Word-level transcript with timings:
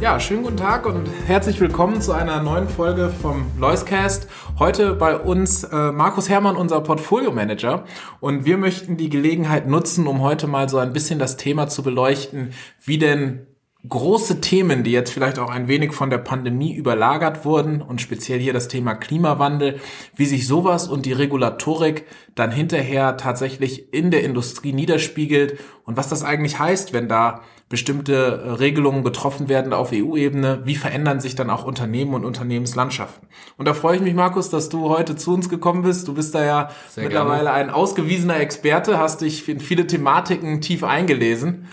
Ja, 0.00 0.18
schönen 0.18 0.44
guten 0.44 0.56
Tag 0.56 0.86
und 0.86 1.06
herzlich 1.26 1.60
willkommen 1.60 2.00
zu 2.00 2.12
einer 2.12 2.42
neuen 2.42 2.70
Folge 2.70 3.10
vom 3.10 3.44
Loiscast. 3.58 4.30
Heute 4.58 4.94
bei 4.94 5.14
uns 5.14 5.62
äh, 5.62 5.92
Markus 5.92 6.30
Hermann, 6.30 6.56
unser 6.56 6.80
Portfolio 6.80 7.32
Manager. 7.32 7.84
Und 8.18 8.46
wir 8.46 8.56
möchten 8.56 8.96
die 8.96 9.10
Gelegenheit 9.10 9.68
nutzen, 9.68 10.06
um 10.06 10.22
heute 10.22 10.46
mal 10.46 10.70
so 10.70 10.78
ein 10.78 10.94
bisschen 10.94 11.18
das 11.18 11.36
Thema 11.36 11.68
zu 11.68 11.82
beleuchten, 11.82 12.54
wie 12.82 12.96
denn 12.96 13.46
große 13.88 14.42
Themen, 14.42 14.84
die 14.84 14.92
jetzt 14.92 15.10
vielleicht 15.10 15.38
auch 15.38 15.50
ein 15.50 15.66
wenig 15.66 15.92
von 15.92 16.10
der 16.10 16.18
Pandemie 16.18 16.74
überlagert 16.74 17.46
wurden 17.46 17.80
und 17.80 18.00
speziell 18.00 18.38
hier 18.38 18.52
das 18.52 18.68
Thema 18.68 18.94
Klimawandel, 18.94 19.80
wie 20.14 20.26
sich 20.26 20.46
sowas 20.46 20.86
und 20.86 21.06
die 21.06 21.12
Regulatorik 21.12 22.04
dann 22.34 22.50
hinterher 22.50 23.16
tatsächlich 23.16 23.92
in 23.94 24.10
der 24.10 24.22
Industrie 24.22 24.74
niederspiegelt 24.74 25.58
und 25.84 25.96
was 25.96 26.08
das 26.08 26.22
eigentlich 26.22 26.58
heißt, 26.58 26.92
wenn 26.92 27.08
da 27.08 27.40
bestimmte 27.70 28.58
Regelungen 28.58 29.04
getroffen 29.04 29.48
werden 29.48 29.72
auf 29.72 29.92
EU-Ebene, 29.92 30.62
wie 30.64 30.74
verändern 30.74 31.20
sich 31.20 31.36
dann 31.36 31.50
auch 31.50 31.64
Unternehmen 31.64 32.14
und 32.14 32.24
Unternehmenslandschaften. 32.24 33.28
Und 33.56 33.66
da 33.66 33.74
freue 33.74 33.96
ich 33.96 34.02
mich, 34.02 34.14
Markus, 34.14 34.50
dass 34.50 34.68
du 34.68 34.88
heute 34.88 35.14
zu 35.14 35.32
uns 35.32 35.48
gekommen 35.48 35.82
bist. 35.82 36.06
Du 36.08 36.14
bist 36.14 36.34
da 36.34 36.44
ja 36.44 36.70
Sehr 36.88 37.04
mittlerweile 37.04 37.44
gerne. 37.44 37.52
ein 37.52 37.70
ausgewiesener 37.70 38.40
Experte, 38.40 38.98
hast 38.98 39.20
dich 39.20 39.48
in 39.48 39.60
viele 39.60 39.86
Thematiken 39.86 40.60
tief 40.60 40.82
eingelesen. 40.82 41.68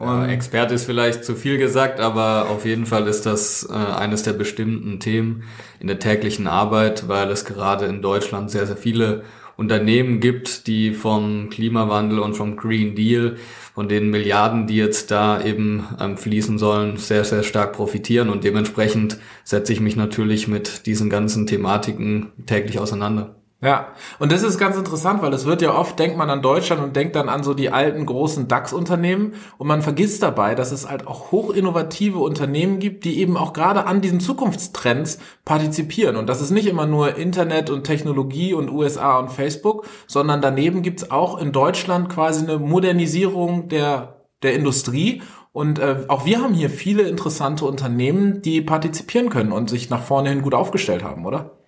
Ja, 0.00 0.26
Experte 0.26 0.74
ist 0.74 0.86
vielleicht 0.86 1.24
zu 1.24 1.36
viel 1.36 1.58
gesagt, 1.58 2.00
aber 2.00 2.48
auf 2.48 2.64
jeden 2.64 2.86
Fall 2.86 3.06
ist 3.06 3.26
das 3.26 3.68
äh, 3.70 3.74
eines 3.74 4.22
der 4.22 4.32
bestimmten 4.32 4.98
Themen 4.98 5.44
in 5.78 5.88
der 5.88 5.98
täglichen 5.98 6.46
Arbeit, 6.46 7.06
weil 7.06 7.30
es 7.30 7.44
gerade 7.44 7.84
in 7.84 8.00
Deutschland 8.00 8.50
sehr, 8.50 8.66
sehr 8.66 8.78
viele 8.78 9.24
Unternehmen 9.58 10.20
gibt, 10.20 10.66
die 10.66 10.94
vom 10.94 11.50
Klimawandel 11.50 12.18
und 12.18 12.32
vom 12.34 12.56
Green 12.56 12.94
Deal, 12.94 13.36
von 13.74 13.90
den 13.90 14.08
Milliarden, 14.08 14.66
die 14.66 14.76
jetzt 14.76 15.10
da 15.10 15.44
eben 15.44 15.86
ähm, 16.00 16.16
fließen 16.16 16.56
sollen, 16.56 16.96
sehr, 16.96 17.24
sehr 17.24 17.42
stark 17.42 17.74
profitieren. 17.74 18.30
Und 18.30 18.42
dementsprechend 18.42 19.18
setze 19.44 19.74
ich 19.74 19.80
mich 19.82 19.96
natürlich 19.96 20.48
mit 20.48 20.86
diesen 20.86 21.10
ganzen 21.10 21.46
Thematiken 21.46 22.32
täglich 22.46 22.78
auseinander. 22.78 23.39
Ja, 23.62 23.88
und 24.18 24.32
das 24.32 24.42
ist 24.42 24.56
ganz 24.56 24.78
interessant, 24.78 25.20
weil 25.20 25.34
es 25.34 25.44
wird 25.44 25.60
ja 25.60 25.74
oft, 25.74 25.98
denkt 25.98 26.16
man 26.16 26.30
an 26.30 26.40
Deutschland 26.40 26.82
und 26.82 26.96
denkt 26.96 27.14
dann 27.14 27.28
an 27.28 27.42
so 27.42 27.52
die 27.52 27.68
alten 27.68 28.06
großen 28.06 28.48
DAX-Unternehmen 28.48 29.34
und 29.58 29.66
man 29.66 29.82
vergisst 29.82 30.22
dabei, 30.22 30.54
dass 30.54 30.72
es 30.72 30.88
halt 30.88 31.06
auch 31.06 31.30
hochinnovative 31.30 32.20
Unternehmen 32.20 32.78
gibt, 32.78 33.04
die 33.04 33.18
eben 33.20 33.36
auch 33.36 33.52
gerade 33.52 33.84
an 33.84 34.00
diesen 34.00 34.18
Zukunftstrends 34.18 35.18
partizipieren. 35.44 36.16
Und 36.16 36.26
das 36.26 36.40
ist 36.40 36.52
nicht 36.52 36.68
immer 36.68 36.86
nur 36.86 37.16
Internet 37.16 37.68
und 37.68 37.84
Technologie 37.84 38.54
und 38.54 38.70
USA 38.70 39.18
und 39.18 39.30
Facebook, 39.30 39.86
sondern 40.06 40.40
daneben 40.40 40.80
gibt's 40.80 41.10
auch 41.10 41.36
in 41.36 41.52
Deutschland 41.52 42.08
quasi 42.08 42.42
eine 42.42 42.58
Modernisierung 42.58 43.68
der, 43.68 44.24
der 44.42 44.54
Industrie 44.54 45.20
und 45.52 45.78
äh, 45.80 46.04
auch 46.08 46.24
wir 46.24 46.40
haben 46.40 46.54
hier 46.54 46.70
viele 46.70 47.02
interessante 47.02 47.66
Unternehmen, 47.66 48.40
die 48.40 48.62
partizipieren 48.62 49.28
können 49.28 49.52
und 49.52 49.68
sich 49.68 49.90
nach 49.90 50.02
vorne 50.02 50.30
hin 50.30 50.42
gut 50.42 50.54
aufgestellt 50.54 51.02
haben, 51.02 51.26
oder? 51.26 51.59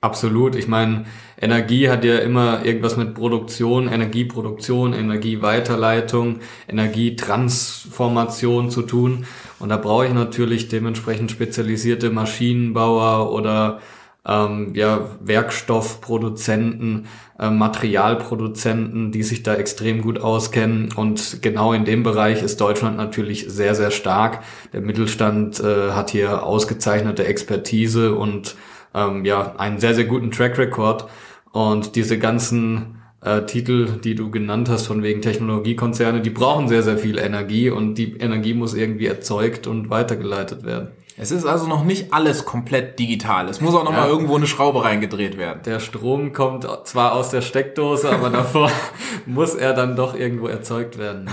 Absolut. 0.00 0.54
Ich 0.54 0.68
meine, 0.68 1.06
Energie 1.40 1.88
hat 1.88 2.04
ja 2.04 2.18
immer 2.18 2.64
irgendwas 2.64 2.96
mit 2.96 3.14
Produktion, 3.14 3.88
Energieproduktion, 3.88 4.92
Energieweiterleitung, 4.92 6.40
Energietransformation 6.68 8.70
zu 8.70 8.82
tun. 8.82 9.26
Und 9.58 9.70
da 9.70 9.78
brauche 9.78 10.06
ich 10.06 10.12
natürlich 10.12 10.68
dementsprechend 10.68 11.30
spezialisierte 11.30 12.10
Maschinenbauer 12.10 13.32
oder 13.32 13.80
ähm, 14.26 14.72
ja, 14.74 15.08
Werkstoffproduzenten, 15.20 17.06
äh, 17.38 17.50
Materialproduzenten, 17.50 19.12
die 19.12 19.22
sich 19.22 19.42
da 19.42 19.54
extrem 19.54 20.02
gut 20.02 20.20
auskennen. 20.20 20.92
Und 20.94 21.42
genau 21.42 21.72
in 21.72 21.84
dem 21.84 22.02
Bereich 22.02 22.42
ist 22.42 22.60
Deutschland 22.60 22.96
natürlich 22.96 23.46
sehr, 23.48 23.74
sehr 23.74 23.90
stark. 23.90 24.42
Der 24.72 24.80
Mittelstand 24.80 25.60
äh, 25.60 25.92
hat 25.92 26.10
hier 26.10 26.42
ausgezeichnete 26.42 27.24
Expertise 27.24 28.14
und 28.14 28.56
ähm, 28.96 29.24
ja, 29.24 29.54
einen 29.56 29.78
sehr, 29.78 29.94
sehr 29.94 30.06
guten 30.06 30.32
Track 30.32 30.58
Record. 30.58 31.08
Und 31.52 31.94
diese 31.94 32.18
ganzen 32.18 33.02
äh, 33.20 33.42
Titel, 33.42 33.98
die 34.02 34.14
du 34.14 34.30
genannt 34.30 34.68
hast, 34.68 34.86
von 34.86 35.02
wegen 35.02 35.22
Technologiekonzerne, 35.22 36.22
die 36.22 36.30
brauchen 36.30 36.68
sehr, 36.68 36.82
sehr 36.82 36.98
viel 36.98 37.18
Energie 37.18 37.70
und 37.70 37.94
die 37.94 38.16
Energie 38.16 38.54
muss 38.54 38.74
irgendwie 38.74 39.06
erzeugt 39.06 39.66
und 39.66 39.90
weitergeleitet 39.90 40.64
werden. 40.64 40.88
Es 41.18 41.30
ist 41.30 41.46
also 41.46 41.66
noch 41.66 41.82
nicht 41.82 42.12
alles 42.12 42.44
komplett 42.44 42.98
digital. 42.98 43.48
Es 43.48 43.62
muss 43.62 43.74
auch 43.74 43.84
noch 43.84 43.92
ja. 43.92 44.00
mal 44.00 44.08
irgendwo 44.08 44.36
eine 44.36 44.46
Schraube 44.46 44.84
reingedreht 44.84 45.38
werden. 45.38 45.60
Der 45.64 45.80
Strom 45.80 46.34
kommt 46.34 46.68
zwar 46.84 47.14
aus 47.14 47.30
der 47.30 47.40
Steckdose, 47.40 48.10
aber 48.10 48.28
davor 48.28 48.70
muss 49.26 49.54
er 49.54 49.72
dann 49.72 49.96
doch 49.96 50.14
irgendwo 50.14 50.46
erzeugt 50.46 50.98
werden. 50.98 51.24
Ne? 51.24 51.30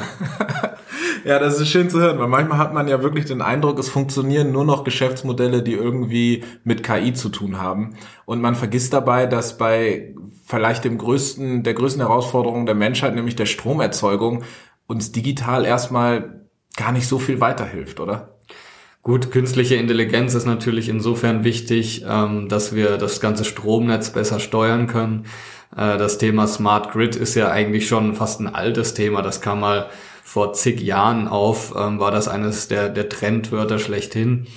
ja, 1.25 1.37
das 1.37 1.59
ist 1.59 1.67
schön 1.67 1.89
zu 1.89 1.99
hören, 1.99 2.17
weil 2.17 2.29
manchmal 2.29 2.59
hat 2.59 2.73
man 2.73 2.87
ja 2.87 3.03
wirklich 3.03 3.25
den 3.25 3.41
Eindruck, 3.41 3.77
es 3.77 3.89
funktionieren 3.89 4.53
nur 4.53 4.63
noch 4.63 4.85
Geschäftsmodelle, 4.85 5.63
die 5.63 5.73
irgendwie 5.73 6.45
mit 6.63 6.81
KI 6.83 7.13
zu 7.13 7.27
tun 7.27 7.59
haben. 7.59 7.97
Und 8.23 8.41
man 8.41 8.55
vergisst 8.55 8.93
dabei, 8.93 9.25
dass 9.25 9.57
bei 9.57 10.15
vielleicht 10.45 10.85
dem 10.85 10.97
größten, 10.97 11.63
der 11.63 11.73
größten 11.73 12.01
Herausforderung 12.01 12.65
der 12.65 12.75
Menschheit, 12.75 13.15
nämlich 13.15 13.35
der 13.35 13.47
Stromerzeugung, 13.47 14.43
uns 14.87 15.11
digital 15.11 15.65
erstmal 15.65 16.47
gar 16.77 16.93
nicht 16.93 17.07
so 17.07 17.19
viel 17.19 17.41
weiterhilft, 17.41 17.99
oder? 17.99 18.32
Gut, 19.03 19.31
künstliche 19.31 19.75
Intelligenz 19.75 20.33
ist 20.33 20.45
natürlich 20.45 20.87
insofern 20.87 21.43
wichtig, 21.43 22.05
ähm, 22.07 22.47
dass 22.47 22.73
wir 22.73 22.97
das 22.97 23.19
ganze 23.19 23.43
Stromnetz 23.43 24.11
besser 24.11 24.39
steuern 24.39 24.87
können. 24.87 25.25
Äh, 25.75 25.97
das 25.97 26.19
Thema 26.19 26.47
Smart 26.47 26.93
Grid 26.93 27.17
ist 27.17 27.35
ja 27.35 27.51
eigentlich 27.51 27.85
schon 27.85 28.15
fast 28.15 28.39
ein 28.39 28.47
altes 28.47 28.93
Thema. 28.93 29.21
Das 29.21 29.41
kam 29.41 29.59
mal 29.59 29.89
vor 30.23 30.53
zig 30.53 30.79
Jahren 30.79 31.27
auf, 31.27 31.73
ähm, 31.77 31.99
war 31.99 32.11
das 32.11 32.29
eines 32.29 32.69
der, 32.69 32.87
der 32.87 33.09
Trendwörter 33.09 33.77
schlechthin. 33.77 34.47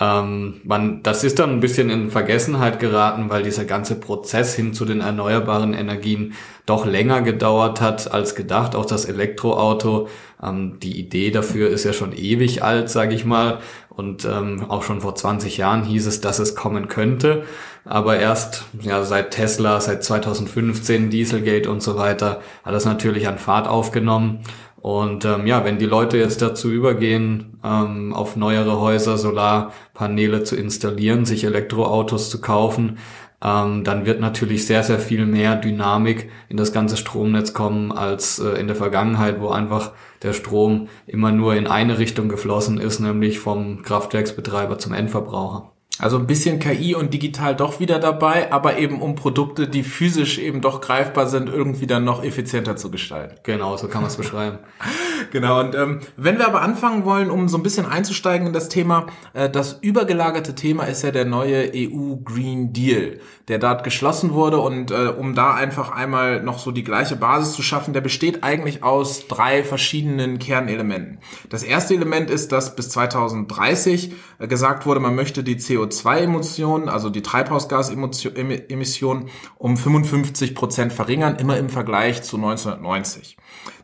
Ähm, 0.00 0.62
man, 0.64 1.02
das 1.02 1.24
ist 1.24 1.38
dann 1.38 1.50
ein 1.50 1.60
bisschen 1.60 1.90
in 1.90 2.10
Vergessenheit 2.10 2.80
geraten, 2.80 3.28
weil 3.28 3.42
dieser 3.42 3.66
ganze 3.66 4.00
Prozess 4.00 4.54
hin 4.54 4.72
zu 4.72 4.86
den 4.86 5.02
erneuerbaren 5.02 5.74
Energien 5.74 6.32
doch 6.64 6.86
länger 6.86 7.20
gedauert 7.20 7.82
hat 7.82 8.10
als 8.10 8.34
gedacht. 8.34 8.74
Auch 8.74 8.86
das 8.86 9.04
Elektroauto, 9.04 10.08
ähm, 10.42 10.78
die 10.80 10.98
Idee 10.98 11.30
dafür 11.30 11.68
ist 11.68 11.84
ja 11.84 11.92
schon 11.92 12.14
ewig 12.14 12.62
alt, 12.62 12.88
sage 12.88 13.14
ich 13.14 13.26
mal. 13.26 13.58
Und 13.90 14.24
ähm, 14.24 14.64
auch 14.68 14.82
schon 14.82 15.02
vor 15.02 15.14
20 15.14 15.58
Jahren 15.58 15.84
hieß 15.84 16.06
es, 16.06 16.22
dass 16.22 16.38
es 16.38 16.54
kommen 16.54 16.88
könnte. 16.88 17.44
Aber 17.84 18.18
erst 18.18 18.64
ja, 18.80 19.02
seit 19.04 19.32
Tesla, 19.32 19.80
seit 19.80 20.02
2015, 20.04 21.10
Dieselgate 21.10 21.70
und 21.70 21.82
so 21.82 21.96
weiter, 21.96 22.40
hat 22.62 22.72
das 22.72 22.86
natürlich 22.86 23.28
an 23.28 23.36
Fahrt 23.36 23.68
aufgenommen. 23.68 24.40
Und 24.80 25.24
ähm, 25.26 25.46
ja, 25.46 25.64
wenn 25.64 25.78
die 25.78 25.86
Leute 25.86 26.16
jetzt 26.16 26.40
dazu 26.40 26.70
übergehen, 26.70 27.58
ähm, 27.62 28.14
auf 28.14 28.36
neuere 28.36 28.80
Häuser 28.80 29.18
Solarpaneele 29.18 30.42
zu 30.42 30.56
installieren, 30.56 31.26
sich 31.26 31.44
Elektroautos 31.44 32.30
zu 32.30 32.40
kaufen, 32.40 32.98
ähm, 33.42 33.84
dann 33.84 34.06
wird 34.06 34.20
natürlich 34.20 34.66
sehr, 34.66 34.82
sehr 34.82 34.98
viel 34.98 35.26
mehr 35.26 35.56
Dynamik 35.56 36.30
in 36.48 36.56
das 36.56 36.72
ganze 36.72 36.96
Stromnetz 36.96 37.52
kommen 37.52 37.92
als 37.92 38.38
äh, 38.38 38.60
in 38.60 38.66
der 38.66 38.76
Vergangenheit, 38.76 39.40
wo 39.40 39.48
einfach 39.48 39.92
der 40.22 40.32
Strom 40.34 40.88
immer 41.06 41.32
nur 41.32 41.54
in 41.54 41.66
eine 41.66 41.98
Richtung 41.98 42.28
geflossen 42.28 42.78
ist, 42.78 43.00
nämlich 43.00 43.38
vom 43.38 43.82
Kraftwerksbetreiber 43.82 44.78
zum 44.78 44.92
Endverbraucher. 44.92 45.69
Also 46.00 46.16
ein 46.16 46.26
bisschen 46.26 46.58
KI 46.58 46.94
und 46.94 47.12
digital 47.12 47.54
doch 47.54 47.78
wieder 47.78 47.98
dabei, 47.98 48.50
aber 48.52 48.78
eben 48.78 49.02
um 49.02 49.14
Produkte, 49.14 49.68
die 49.68 49.82
physisch 49.82 50.38
eben 50.38 50.62
doch 50.62 50.80
greifbar 50.80 51.26
sind, 51.26 51.48
irgendwie 51.48 51.86
dann 51.86 52.04
noch 52.04 52.24
effizienter 52.24 52.76
zu 52.76 52.90
gestalten. 52.90 53.36
Genau, 53.42 53.76
so 53.76 53.86
kann 53.86 54.00
man 54.00 54.10
es 54.10 54.16
beschreiben. 54.16 54.58
genau, 55.30 55.60
und 55.60 55.74
ähm, 55.74 56.00
wenn 56.16 56.38
wir 56.38 56.46
aber 56.46 56.62
anfangen 56.62 57.04
wollen, 57.04 57.30
um 57.30 57.48
so 57.48 57.58
ein 57.58 57.62
bisschen 57.62 57.84
einzusteigen 57.84 58.46
in 58.46 58.52
das 58.54 58.70
Thema, 58.70 59.06
äh, 59.34 59.50
das 59.50 59.78
übergelagerte 59.82 60.54
Thema 60.54 60.84
ist 60.84 61.02
ja 61.02 61.10
der 61.10 61.26
neue 61.26 61.70
EU 61.74 62.16
Green 62.24 62.72
Deal, 62.72 63.20
der 63.48 63.58
dort 63.58 63.84
geschlossen 63.84 64.32
wurde 64.32 64.58
und 64.58 64.90
äh, 64.90 65.08
um 65.08 65.34
da 65.34 65.54
einfach 65.54 65.90
einmal 65.90 66.42
noch 66.42 66.58
so 66.58 66.70
die 66.70 66.84
gleiche 66.84 67.16
Basis 67.16 67.52
zu 67.52 67.62
schaffen, 67.62 67.92
der 67.92 68.00
besteht 68.00 68.42
eigentlich 68.42 68.82
aus 68.82 69.28
drei 69.28 69.64
verschiedenen 69.64 70.38
Kernelementen. 70.38 71.18
Das 71.50 71.62
erste 71.62 71.94
Element 71.94 72.30
ist, 72.30 72.52
dass 72.52 72.74
bis 72.74 72.88
2030 72.88 74.12
äh, 74.38 74.48
gesagt 74.48 74.86
wurde, 74.86 75.00
man 75.00 75.14
möchte 75.14 75.44
die 75.44 75.56
CO2 75.56 75.89
CO2-Emissionen, 75.90 76.88
also 76.88 77.10
die 77.10 77.22
Treibhausgasemissionen, 77.22 79.28
um 79.58 79.76
55 79.76 80.54
Prozent 80.54 80.92
verringern, 80.92 81.34
immer 81.36 81.58
im 81.58 81.68
Vergleich 81.68 82.22
zu 82.22 82.36
1990. 82.36 83.36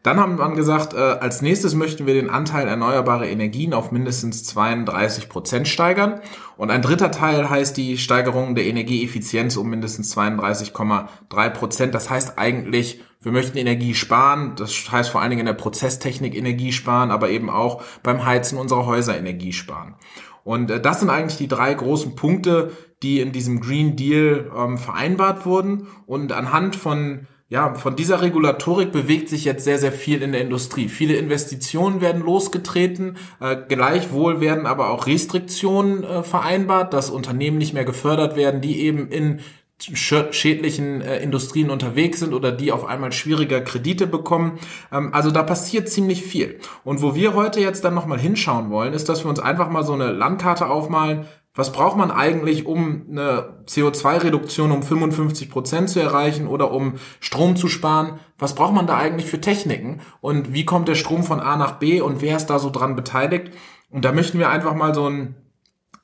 Dann 0.03 0.21
haben 0.21 0.39
wir 0.39 0.55
gesagt, 0.55 0.95
äh, 0.95 0.99
als 0.99 1.43
nächstes 1.43 1.75
möchten 1.75 2.07
wir 2.07 2.15
den 2.15 2.31
Anteil 2.31 2.69
erneuerbare 2.69 3.29
Energien 3.29 3.75
auf 3.75 3.91
mindestens 3.91 4.45
32 4.45 5.29
Prozent 5.29 5.67
steigern. 5.67 6.21
Und 6.57 6.71
ein 6.71 6.81
dritter 6.81 7.11
Teil 7.11 7.51
heißt 7.51 7.77
die 7.77 7.99
Steigerung 7.99 8.55
der 8.55 8.67
Energieeffizienz 8.67 9.57
um 9.57 9.69
mindestens 9.69 10.17
32,3 10.17 11.51
Prozent. 11.51 11.93
Das 11.93 12.09
heißt 12.09 12.39
eigentlich, 12.39 13.01
wir 13.21 13.33
möchten 13.33 13.59
Energie 13.59 13.95
sparen. 13.95 14.55
Das 14.55 14.93
heißt 14.93 15.11
vor 15.11 15.21
allen 15.21 15.31
Dingen 15.31 15.41
in 15.41 15.47
der 15.47 15.55
Prozesstechnik 15.55 16.37
Energie 16.37 16.71
sparen, 16.71 17.11
aber 17.11 17.31
eben 17.31 17.51
auch 17.51 17.83
beim 18.05 18.25
Heizen 18.25 18.59
unserer 18.59 18.87
Häuser 18.87 19.19
Energie 19.19 19.53
sparen. 19.53 19.97
Und 20.47 20.71
äh, 20.71 20.81
das 20.81 21.01
sind 21.01 21.11
eigentlich 21.11 21.39
die 21.39 21.49
drei 21.49 21.75
großen 21.75 22.15
Punkte, 22.15 22.71
die 23.03 23.21
in 23.21 23.33
diesem 23.33 23.61
Green 23.61 23.97
Deal 23.97 24.49
ähm, 24.57 24.79
vereinbart 24.79 25.45
wurden. 25.45 25.89
Und 26.07 26.31
anhand 26.31 26.77
von 26.77 27.27
ja, 27.49 27.75
von 27.75 27.95
dieser 27.95 28.23
Regulatorik 28.23 28.91
bewegt 28.91 29.29
sich 29.29 29.45
jetzt 29.45 29.63
sehr, 29.63 29.79
sehr 29.79 29.93
viel 29.93 30.21
in 30.21 30.33
der 30.33 30.41
Industrie. 30.41 30.89
Viele 30.89 31.15
Investitionen 31.15 32.01
werden 32.01 32.23
losgetreten, 32.23 33.19
äh, 33.41 33.57
gleichwohl 33.69 34.41
werden 34.41 34.67
aber 34.67 34.91
auch 34.91 35.07
Restriktionen 35.07 36.03
äh, 36.03 36.23
vereinbart, 36.25 36.93
dass 36.93 37.09
Unternehmen 37.09 37.59
nicht 37.59 37.73
mehr 37.73 37.85
gefördert 37.85 38.35
werden, 38.35 38.61
die 38.61 38.81
eben 38.81 39.09
in 39.09 39.41
schädlichen 39.79 41.03
äh, 41.03 41.19
Industrien 41.19 41.71
unterwegs 41.71 42.21
sind 42.21 42.33
oder 42.33 42.51
die 42.51 42.73
auf 42.73 42.87
einmal 42.87 43.13
schwieriger 43.13 43.61
Kredite 43.61 44.07
bekommen. 44.07 44.59
Ähm, 44.91 45.13
also 45.13 45.31
da 45.31 45.43
passiert 45.43 45.89
ziemlich 45.89 46.23
viel. 46.23 46.59
Und 46.85 47.03
wo 47.03 47.15
wir 47.15 47.35
heute 47.35 47.61
jetzt 47.61 47.85
dann 47.85 47.95
nochmal 47.95 48.19
hinschauen 48.19 48.71
wollen, 48.71 48.95
ist, 48.95 49.09
dass 49.09 49.25
wir 49.25 49.29
uns 49.29 49.41
einfach 49.41 49.69
mal 49.69 49.85
so 49.85 49.93
eine 49.93 50.13
Landkarte 50.13 50.69
aufmalen, 50.69 51.27
was 51.57 51.73
braucht 51.73 51.97
man 51.97 52.11
eigentlich, 52.11 52.67
um 52.67 53.07
eine 53.11 53.65
CO2-Reduktion 53.67 54.71
um 54.73 54.83
55 54.83 55.49
Prozent 55.49 55.89
zu 55.89 56.01
erreichen 56.01 56.49
oder 56.49 56.71
um 56.71 56.97
Strom 57.19 57.57
zu 57.57 57.69
sparen? 57.69 58.21
Was 58.39 58.55
braucht 58.55 58.75
man 58.75 58.87
da 58.87 58.99
eigentlich 58.99 59.25
für 59.25 59.41
Techniken? 59.41 60.03
Und 60.21 60.53
wie 60.53 60.67
kommt 60.67 60.87
der 60.87 60.97
Strom 60.97 61.25
von 61.25 61.41
A 61.41 61.57
nach 61.57 61.79
B 61.79 62.03
und 62.03 62.21
wer 62.21 62.37
ist 62.37 62.49
da 62.49 62.59
so 62.59 62.69
dran 62.69 62.95
beteiligt? 62.95 63.53
Und 63.91 64.05
da 64.05 64.13
möchten 64.13 64.39
wir 64.39 64.51
einfach 64.51 64.75
mal 64.75 64.95
so 64.95 65.09
ein 65.09 65.35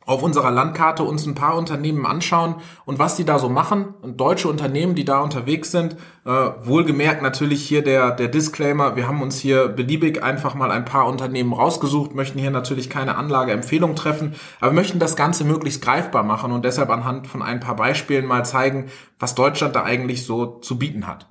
auf 0.07 0.23
unserer 0.23 0.51
Landkarte 0.51 1.03
uns 1.03 1.27
ein 1.27 1.35
paar 1.35 1.57
Unternehmen 1.57 2.07
anschauen 2.07 2.57
und 2.85 2.99
was 2.99 3.17
die 3.17 3.25
da 3.25 3.39
so 3.39 3.49
machen. 3.49 3.95
Und 4.03 4.21
deutsche 4.21 4.49
Unternehmen, 4.49 4.95
die 4.95 5.05
da 5.05 5.21
unterwegs 5.21 5.71
sind, 5.71 5.97
äh, 6.25 6.31
wohlgemerkt 6.31 7.23
natürlich 7.23 7.67
hier 7.67 7.83
der, 7.83 8.11
der 8.11 8.29
Disclaimer, 8.29 8.97
wir 8.97 9.09
haben 9.09 9.23
uns 9.23 9.39
hier 9.39 9.69
beliebig 9.69 10.23
einfach 10.23 10.55
mal 10.55 10.71
ein 10.71 10.85
paar 10.85 11.07
Unternehmen 11.07 11.53
rausgesucht, 11.53 12.15
möchten 12.15 12.39
hier 12.39 12.51
natürlich 12.51 12.91
keine 12.91 13.17
Anlageempfehlung 13.17 13.95
treffen, 13.97 14.35
aber 14.61 14.73
möchten 14.73 14.99
das 14.99 15.17
Ganze 15.17 15.45
möglichst 15.45 15.83
greifbar 15.83 16.23
machen 16.23 16.53
und 16.53 16.65
deshalb 16.65 16.91
anhand 16.91 17.27
von 17.27 17.43
ein 17.43 17.61
paar 17.61 17.77
Beispielen 17.77 18.27
mal 18.27 18.45
zeigen, 18.45 18.87
was 19.19 19.35
Deutschland 19.35 19.77
da 19.77 19.85
eigentlich 19.85 20.25
so 20.25 20.59
zu 20.61 20.79
bieten 20.79 21.07
hat. 21.07 21.29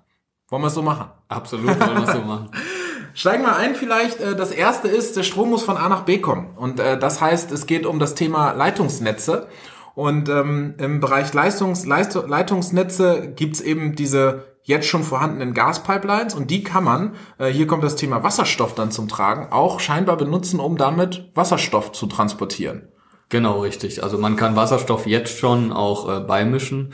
Wollen 0.50 0.64
wir 0.64 0.68
es 0.68 0.74
so 0.74 0.82
machen? 0.82 1.08
Absolut, 1.30 1.80
wollen 1.80 1.98
wir 1.98 2.08
es 2.08 2.14
so 2.14 2.22
machen. 2.22 2.50
Steigen 3.13 3.44
wir 3.44 3.56
ein 3.56 3.75
vielleicht. 3.75 4.19
Äh, 4.19 4.36
das 4.36 4.52
erste 4.52 4.88
ist, 4.88 5.18
der 5.18 5.24
Strom 5.24 5.50
muss 5.50 5.63
von 5.63 5.78
A 5.78 5.90
nach 5.90 6.04
B 6.04 6.19
kommen. 6.19 6.56
Und 6.56 6.80
äh, 6.80 6.98
das 6.98 7.22
heißt, 7.22 7.52
es 7.52 7.66
geht 7.66 7.86
um 7.86 8.00
das 8.00 8.16
Thema 8.16 8.52
Leitungsnetze. 8.52 9.48
Und 9.94 10.30
ähm, 10.30 10.75
im 10.78 11.00
Bereich 11.00 11.34
Leistungs 11.34 11.86
Leist 11.86 12.16
Leitungsnetze 12.16 13.34
gibt's 13.36 13.60
eben 13.60 13.96
diese 13.96 14.46
jetzt 14.63 14.88
schon 14.88 15.04
vorhandenen 15.04 15.54
Gaspipelines 15.54 16.36
und 16.36 16.52
die 16.52 16.63
kann 16.63 16.84
man, 16.84 17.16
äh, 17.40 17.48
hier 17.48 17.68
kommt 17.68 17.84
das 17.84 17.96
Thema 17.96 18.24
Wasserstoff 18.24 18.75
dann 18.75 18.92
zum 18.92 19.08
Tragen, 19.08 19.52
auch 19.52 19.80
scheinbar 19.80 20.18
benutzen, 20.18 20.60
um 20.60 20.78
damit 20.78 21.31
Wasserstoff 21.34 21.92
zu 21.92 22.06
transportieren. 22.06 22.88
Genau, 23.30 23.62
richtig. 23.62 24.04
Also 24.04 24.18
man 24.18 24.36
kann 24.36 24.56
Wasserstoff 24.56 25.08
jetzt 25.08 25.38
schon 25.38 25.72
auch 25.72 26.10
äh, 26.10 26.19
beimischen 26.19 26.94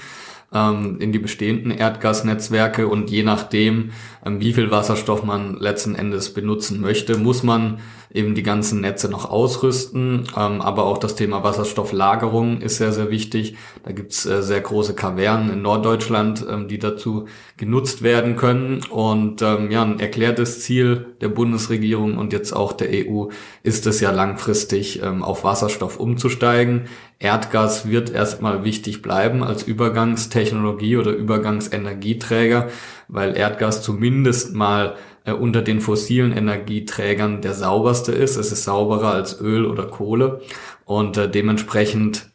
ähm, 0.53 0.97
in 0.99 1.11
die 1.11 1.19
bestehenden 1.19 1.71
Erdgasnetzwerke 1.71 2.87
und 2.87 3.09
je 3.09 3.23
nachdem, 3.23 3.91
ähm, 4.25 4.39
wie 4.39 4.53
viel 4.53 4.71
Wasserstoff 4.71 5.23
man 5.23 5.57
letzten 5.57 5.95
Endes 5.95 6.33
benutzen 6.33 6.81
möchte, 6.81 7.17
muss 7.17 7.43
man 7.43 7.79
eben 8.17 8.35
die 8.35 8.43
ganzen 8.43 8.81
Netze 8.81 9.07
noch 9.09 9.29
ausrüsten. 9.29 10.23
Ähm, 10.35 10.61
aber 10.61 10.85
auch 10.85 10.97
das 10.97 11.15
Thema 11.15 11.43
Wasserstofflagerung 11.43 12.61
ist 12.61 12.77
sehr, 12.77 12.91
sehr 12.91 13.09
wichtig. 13.09 13.55
Da 13.83 13.91
gibt's 13.91 14.25
äh, 14.25 14.41
sehr 14.41 14.59
große 14.61 14.95
Kavernen 14.95 15.51
in 15.51 15.61
Norddeutschland, 15.61 16.45
ähm, 16.49 16.67
die 16.67 16.79
dazu 16.79 17.27
genutzt 17.55 18.01
werden 18.01 18.35
können. 18.35 18.81
Und 18.89 19.41
ähm, 19.41 19.71
ja, 19.71 19.83
ein 19.83 19.99
erklärtes 19.99 20.61
Ziel 20.61 21.15
der 21.21 21.29
Bundesregierung 21.29 22.17
und 22.17 22.33
jetzt 22.33 22.53
auch 22.53 22.73
der 22.73 22.89
EU 22.91 23.27
ist 23.63 23.87
es 23.87 24.01
ja 24.01 24.11
langfristig 24.11 25.01
ähm, 25.03 25.23
auf 25.23 25.43
Wasserstoff 25.43 25.99
umzusteigen. 25.99 26.87
Erdgas 27.19 27.89
wird 27.89 28.11
erstmal 28.11 28.63
wichtig 28.63 29.01
bleiben 29.01 29.43
als 29.43 29.63
Übergangstechnologie 29.63 30.97
oder 30.97 31.11
Übergangsenergieträger, 31.11 32.67
weil 33.07 33.35
Erdgas 33.35 33.81
zumindest 33.81 34.53
mal 34.53 34.95
äh, 35.27 35.33
unter 35.33 35.61
den 35.61 35.81
fossilen 35.81 36.31
Energieträgern 36.31 37.41
der 37.41 37.53
sauberste 37.53 38.13
ist. 38.13 38.37
Es 38.37 38.51
ist 38.51 38.63
sauberer 38.63 39.11
als 39.11 39.39
Öl 39.41 39.65
oder 39.65 39.83
Kohle 39.85 40.41
und 40.85 41.17
äh, 41.17 41.29
dementsprechend 41.29 42.29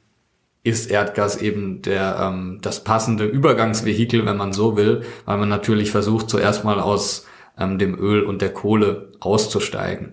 ist 0.62 0.90
Erdgas 0.90 1.40
eben 1.40 1.82
der 1.82 2.18
ähm, 2.20 2.58
das 2.62 2.84
passende 2.84 3.24
Übergangsvehikel, 3.24 4.26
wenn 4.26 4.36
man 4.36 4.52
so 4.52 4.76
will, 4.76 5.02
weil 5.24 5.38
man 5.38 5.48
natürlich 5.48 5.90
versucht 5.90 6.28
zuerst 6.30 6.64
mal 6.64 6.78
aus 6.78 7.26
ähm, 7.58 7.78
dem 7.78 7.98
Öl 7.98 8.22
und 8.22 8.42
der 8.42 8.52
Kohle 8.52 9.12
auszusteigen. 9.20 10.12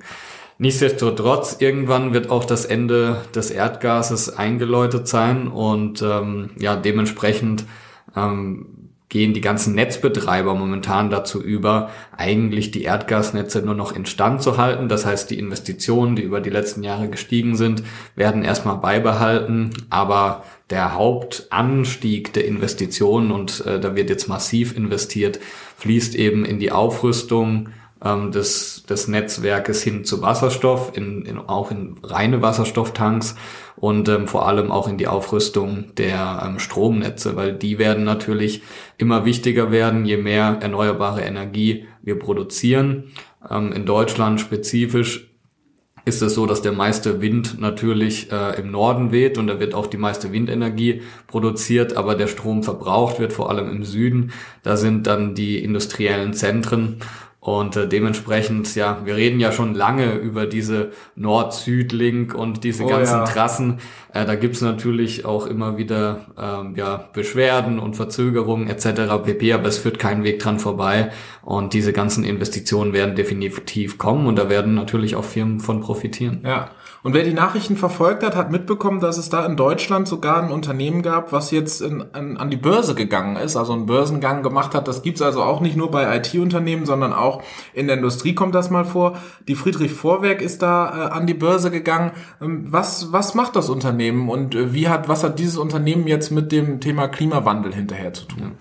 Nichtsdestotrotz, 0.58 1.58
irgendwann 1.60 2.14
wird 2.14 2.30
auch 2.30 2.46
das 2.46 2.66
Ende 2.66 3.22
des 3.36 3.52
Erdgases 3.52 4.36
eingeläutet 4.38 5.08
sein 5.08 5.48
und 5.48 6.02
ähm, 6.02 6.52
ja, 6.58 6.76
dementsprechend 6.76 7.66
ähm, 8.16 8.89
gehen 9.10 9.34
die 9.34 9.42
ganzen 9.42 9.74
Netzbetreiber 9.74 10.54
momentan 10.54 11.10
dazu 11.10 11.42
über, 11.42 11.90
eigentlich 12.16 12.70
die 12.70 12.84
Erdgasnetze 12.84 13.64
nur 13.64 13.74
noch 13.74 13.96
instand 13.96 14.44
zu 14.44 14.58
halten. 14.58 14.88
Das 14.88 15.06
heißt, 15.06 15.32
die 15.32 15.40
Investitionen, 15.40 16.16
die 16.16 16.22
über 16.22 16.42
die 16.42 16.52
letzten 16.52 16.84
Jahre 16.84 17.10
gestiegen 17.10 17.56
sind, 17.56 17.84
werden 18.16 18.44
erstmal 18.44 18.78
beibehalten, 18.78 19.72
aber 19.90 20.44
der 20.70 20.94
Hauptanstieg 20.94 22.34
der 22.34 22.46
Investitionen, 22.46 23.32
und 23.32 23.66
äh, 23.66 23.80
da 23.80 23.96
wird 23.96 24.12
jetzt 24.12 24.28
massiv 24.28 24.78
investiert, 24.78 25.40
fließt 25.78 26.14
eben 26.14 26.46
in 26.46 26.60
die 26.60 26.72
Aufrüstung 26.72 27.70
ähm, 28.04 28.32
des, 28.32 28.84
des 28.84 29.08
Netzwerkes 29.08 29.82
hin 29.82 30.06
zu 30.06 30.22
Wasserstoff, 30.22 30.96
in, 30.96 31.24
in, 31.24 31.38
auch 31.38 31.72
in 31.72 31.96
reine 32.04 32.42
Wasserstofftanks 32.42 33.36
und 33.76 34.10
ähm, 34.10 34.28
vor 34.28 34.48
allem 34.48 34.72
auch 34.72 34.88
in 34.88 34.98
die 34.98 35.08
Aufrüstung 35.08 35.96
der 35.96 36.44
ähm, 36.46 36.60
Stromnetze, 36.60 37.36
weil 37.36 37.54
die 37.54 37.78
werden 37.78 38.04
natürlich 38.04 38.62
immer 38.98 39.26
wichtiger 39.26 39.72
werden, 39.72 40.06
je 40.06 40.18
mehr 40.18 40.58
erneuerbare 40.62 41.22
Energie 41.22 41.88
wir 42.02 42.18
produzieren. 42.20 43.12
Ähm, 43.50 43.72
in 43.72 43.86
Deutschland 43.86 44.40
spezifisch 44.40 45.30
ist 46.06 46.22
es 46.22 46.34
so, 46.34 46.46
dass 46.46 46.62
der 46.62 46.72
meiste 46.72 47.22
Wind 47.22 47.60
natürlich 47.60 48.32
äh, 48.32 48.60
im 48.60 48.72
Norden 48.72 49.12
weht 49.12 49.38
und 49.38 49.48
da 49.48 49.60
wird 49.60 49.74
auch 49.74 49.88
die 49.88 49.98
meiste 49.98 50.32
Windenergie 50.32 51.02
produziert, 51.28 51.96
aber 51.96 52.16
der 52.16 52.28
Strom 52.28 52.64
verbraucht 52.64 53.20
wird 53.20 53.34
vor 53.34 53.50
allem 53.50 53.70
im 53.70 53.84
Süden. 53.84 54.32
Da 54.64 54.78
sind 54.78 55.08
dann 55.08 55.36
die 55.36 55.64
industriellen 55.64 56.34
Zentren 56.34 57.00
und 57.42 57.78
äh, 57.78 57.88
dementsprechend, 57.88 58.76
ja, 58.76 59.00
wir 59.06 59.16
reden 59.16 59.40
ja 59.40 59.54
schon 59.54 59.74
lange 59.74 60.16
über 60.16 60.46
diese 60.46 60.92
Nord-Süd-Link 61.16 62.36
und 62.36 62.66
diese 62.66 62.84
oh, 62.84 62.88
ganzen 62.88 63.20
ja. 63.20 63.24
Trassen. 63.24 63.80
Äh, 64.14 64.26
da 64.26 64.36
gibt's 64.36 64.60
natürlich 64.60 65.24
auch 65.24 65.48
immer 65.48 65.78
wieder 65.78 66.26
ähm, 66.38 66.76
ja, 66.76 67.08
Beschwerden 67.14 67.80
und 67.80 67.96
Verzögerungen 67.96 68.68
etc. 68.68 69.24
pp. 69.24 69.54
Aber 69.54 69.70
es 69.70 69.78
führt 69.78 70.00
keinen 70.00 70.26
Weg 70.26 70.40
dran 70.40 70.60
vorbei. 70.60 71.12
Und 71.42 71.74
diese 71.74 71.94
ganzen 71.94 72.26
Investitionen 72.26 72.92
werden 72.92 73.16
definitiv 73.16 73.98
kommen 73.98 74.28
und 74.28 74.38
da 74.38 74.50
werden 74.50 74.76
natürlich 74.76 75.16
auch 75.16 75.24
Firmen 75.24 75.62
von 75.62 75.80
profitieren. 75.80 76.42
Ja. 76.44 76.72
Und 77.02 77.14
wer 77.14 77.24
die 77.24 77.34
Nachrichten 77.34 77.78
verfolgt 77.78 78.24
hat, 78.24 78.36
hat 78.36 78.52
mitbekommen, 78.52 79.00
dass 79.00 79.18
es 79.18 79.30
da 79.30 79.46
in 79.46 79.56
Deutschland 79.56 80.08
sogar 80.08 80.44
ein 80.44 80.52
Unternehmen 80.52 81.02
gab, 81.02 81.32
was 81.32 81.50
jetzt 81.52 81.82
in, 81.82 82.04
in, 82.14 82.36
an 82.36 82.50
die 82.50 82.58
Börse 82.58 82.94
gegangen 82.94 83.38
ist, 83.38 83.56
also 83.56 83.72
einen 83.72 83.86
Börsengang 83.86 84.44
gemacht 84.44 84.76
hat. 84.76 84.88
Das 84.88 85.02
gibt's 85.02 85.22
also 85.22 85.42
auch 85.42 85.62
nicht 85.62 85.78
nur 85.78 85.92
bei 85.92 86.18
IT-Unternehmen, 86.18 86.86
sondern 86.86 87.14
auch 87.14 87.42
in 87.74 87.88
der 87.88 87.96
Industrie 87.96 88.36
kommt 88.36 88.54
das 88.54 88.70
mal 88.70 88.84
vor. 88.84 89.18
Die 89.48 89.56
Friedrich 89.56 89.94
Vorwerk 89.94 90.42
ist 90.42 90.62
da 90.62 91.08
äh, 91.08 91.12
an 91.12 91.26
die 91.26 91.34
Börse 91.34 91.72
gegangen. 91.72 92.12
Ähm, 92.42 92.66
was, 92.70 93.14
was 93.14 93.34
macht 93.34 93.56
das 93.56 93.70
Unternehmen 93.70 94.28
und 94.28 94.54
äh, 94.56 94.74
wie 94.74 94.90
hat, 94.90 95.08
was 95.08 95.24
hat 95.24 95.40
dieses 95.40 95.58
Unternehmen 95.58 96.06
jetzt 96.06 96.32
mit 96.32 96.52
dem 96.52 96.82
Thema 96.82 97.08
Klimawandel 97.08 97.74
hinterher 97.74 98.14
zu 98.14 98.26
tun? 98.26 98.58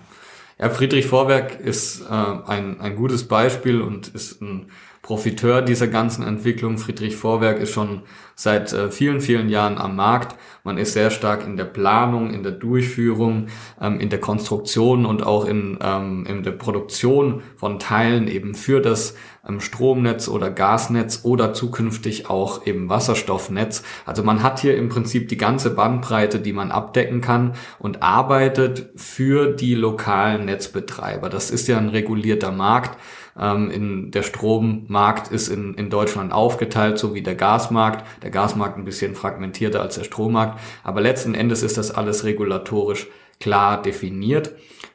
Ja, 0.57 0.69
Friedrich 0.69 1.07
Vorwerk 1.07 1.59
ist 1.59 2.01
äh, 2.01 2.13
ein, 2.13 2.79
ein 2.79 2.95
gutes 2.95 3.27
Beispiel 3.27 3.81
und 3.81 4.09
ist 4.09 4.41
ein 4.41 4.67
Profiteur 5.01 5.61
dieser 5.61 5.87
ganzen 5.87 6.25
Entwicklung. 6.25 6.77
Friedrich 6.77 7.15
Vorwerk 7.15 7.59
ist 7.59 7.71
schon 7.71 8.01
seit 8.35 8.71
äh, 8.71 8.89
vielen, 8.89 9.21
vielen 9.21 9.49
Jahren 9.49 9.77
am 9.77 9.95
Markt. 9.95 10.37
Man 10.63 10.77
ist 10.77 10.93
sehr 10.93 11.09
stark 11.11 11.45
in 11.45 11.57
der 11.57 11.65
Planung, 11.65 12.33
in 12.33 12.43
der 12.43 12.53
Durchführung, 12.53 13.47
ähm, 13.81 13.99
in 13.99 14.09
der 14.09 14.19
Konstruktion 14.19 15.05
und 15.05 15.23
auch 15.23 15.45
in, 15.45 15.77
ähm, 15.81 16.25
in 16.25 16.43
der 16.43 16.51
Produktion 16.51 17.41
von 17.57 17.79
Teilen 17.79 18.27
eben 18.27 18.55
für 18.55 18.81
das 18.81 19.15
ähm, 19.47 19.59
Stromnetz 19.59 20.27
oder 20.27 20.51
Gasnetz 20.51 21.21
oder 21.23 21.53
zukünftig 21.53 22.29
auch 22.29 22.65
eben 22.65 22.87
Wasserstoffnetz. 22.87 23.83
Also 24.05 24.23
man 24.23 24.43
hat 24.43 24.59
hier 24.59 24.77
im 24.77 24.89
Prinzip 24.89 25.27
die 25.27 25.37
ganze 25.37 25.71
Bandbreite, 25.71 26.39
die 26.39 26.53
man 26.53 26.71
abdecken 26.71 27.21
kann 27.21 27.55
und 27.77 28.03
arbeitet 28.03 28.89
für 28.95 29.53
die 29.53 29.75
lokalen 29.75 30.45
Netzbetreiber. 30.45 31.29
Das 31.29 31.51
ist 31.51 31.67
ja 31.67 31.77
ein 31.77 31.89
regulierter 31.89 32.51
Markt. 32.51 32.97
Ähm, 33.37 33.69
in, 33.71 34.11
der 34.11 34.23
Strommarkt 34.23 35.31
ist 35.31 35.47
in, 35.49 35.73
in 35.73 35.89
Deutschland 35.89 36.31
aufgeteilt, 36.31 36.97
so 36.97 37.13
wie 37.13 37.21
der 37.21 37.35
Gasmarkt. 37.35 38.05
Der 38.23 38.29
Gasmarkt 38.29 38.77
ein 38.77 38.85
bisschen 38.85 39.15
fragmentierter 39.15 39.81
als 39.81 39.95
der 39.95 40.03
Strommarkt. 40.03 40.59
Aber 40.83 41.01
letzten 41.01 41.33
Endes 41.33 41.63
ist 41.63 41.77
das 41.77 41.91
alles 41.91 42.23
regulatorisch 42.23 43.07
klar 43.39 43.81
definiert. 43.81 44.53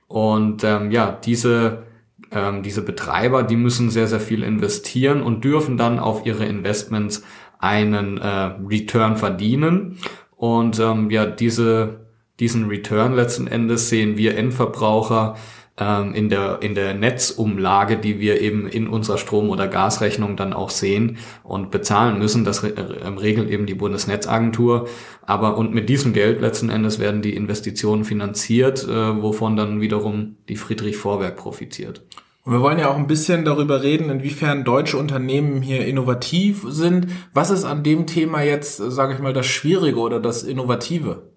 Und 0.09 0.64
ähm, 0.64 0.91
ja, 0.91 1.11
diese, 1.11 1.85
ähm, 2.31 2.62
diese 2.62 2.83
Betreiber, 2.83 3.43
die 3.43 3.57
müssen 3.57 3.91
sehr, 3.91 4.07
sehr 4.07 4.21
viel 4.21 4.43
investieren 4.43 5.23
und 5.23 5.45
dürfen 5.45 5.76
dann 5.76 5.99
auf 5.99 6.26
ihre 6.26 6.45
Investments 6.45 7.25
einen 7.59 8.19
äh, 8.19 8.53
Return 8.69 9.17
verdienen. 9.17 9.99
Und 10.37 10.79
ähm, 10.79 11.11
ja, 11.11 11.26
diese, 11.26 12.07
diesen 12.38 12.67
Return 12.67 13.14
letzten 13.14 13.47
Endes 13.47 13.88
sehen 13.88 14.17
wir 14.19 14.37
Endverbraucher 14.37 15.37
ähm, 15.76 16.14
in, 16.14 16.28
der, 16.28 16.59
in 16.62 16.75
der 16.75 16.95
Netzumlage, 16.95 17.97
die 17.97 18.21
wir 18.21 18.40
eben 18.40 18.69
in 18.69 18.87
unserer 18.87 19.19
Strom- 19.19 19.50
oder 19.50 19.66
Gasrechnung 19.66 20.37
dann 20.37 20.52
auch 20.52 20.71
sehen 20.71 21.19
und 21.43 21.71
bezahlen 21.71 22.19
müssen. 22.19 22.45
Das 22.45 22.62
re 22.62 22.76
äh, 22.76 23.09
regelt 23.09 23.50
eben 23.50 23.66
die 23.66 23.75
Bundesnetzagentur. 23.75 24.88
Aber 25.23 25.57
und 25.57 25.75
mit 25.75 25.88
diesem 25.88 26.12
Geld 26.12 26.40
letzten 26.40 26.71
Endes 26.71 26.99
werden 26.99 27.23
die 27.23 27.35
Investitionen 27.35 28.04
finanziert, 28.04 28.85
äh, 28.85 29.23
wovon 29.23 29.57
dann 29.57 29.81
wiederum 29.81 30.37
die 30.49 30.57
Friedrich 30.57 30.97
Vorwerk 30.97 31.37
profitiert. 31.37 32.02
Und 32.45 32.52
wir 32.52 32.61
wollen 32.61 32.78
ja 32.78 32.90
auch 32.90 32.97
ein 32.97 33.07
bisschen 33.07 33.45
darüber 33.45 33.83
reden, 33.83 34.11
inwiefern 34.11 34.64
deutsche 34.64 34.99
Unternehmen 34.99 35.62
hier 35.62 35.87
innovativ 35.87 36.64
sind. 36.69 37.09
Was 37.33 37.50
ist 37.50 37.64
an 37.64 37.83
dem 37.83 38.07
Thema 38.07 38.43
jetzt, 38.43 38.76
sage 38.76 39.14
ich 39.14 39.19
mal, 39.19 39.33
das 39.33 39.47
Schwierige 39.47 39.99
oder 39.99 40.21
das 40.21 40.43
Innovative? 40.43 41.34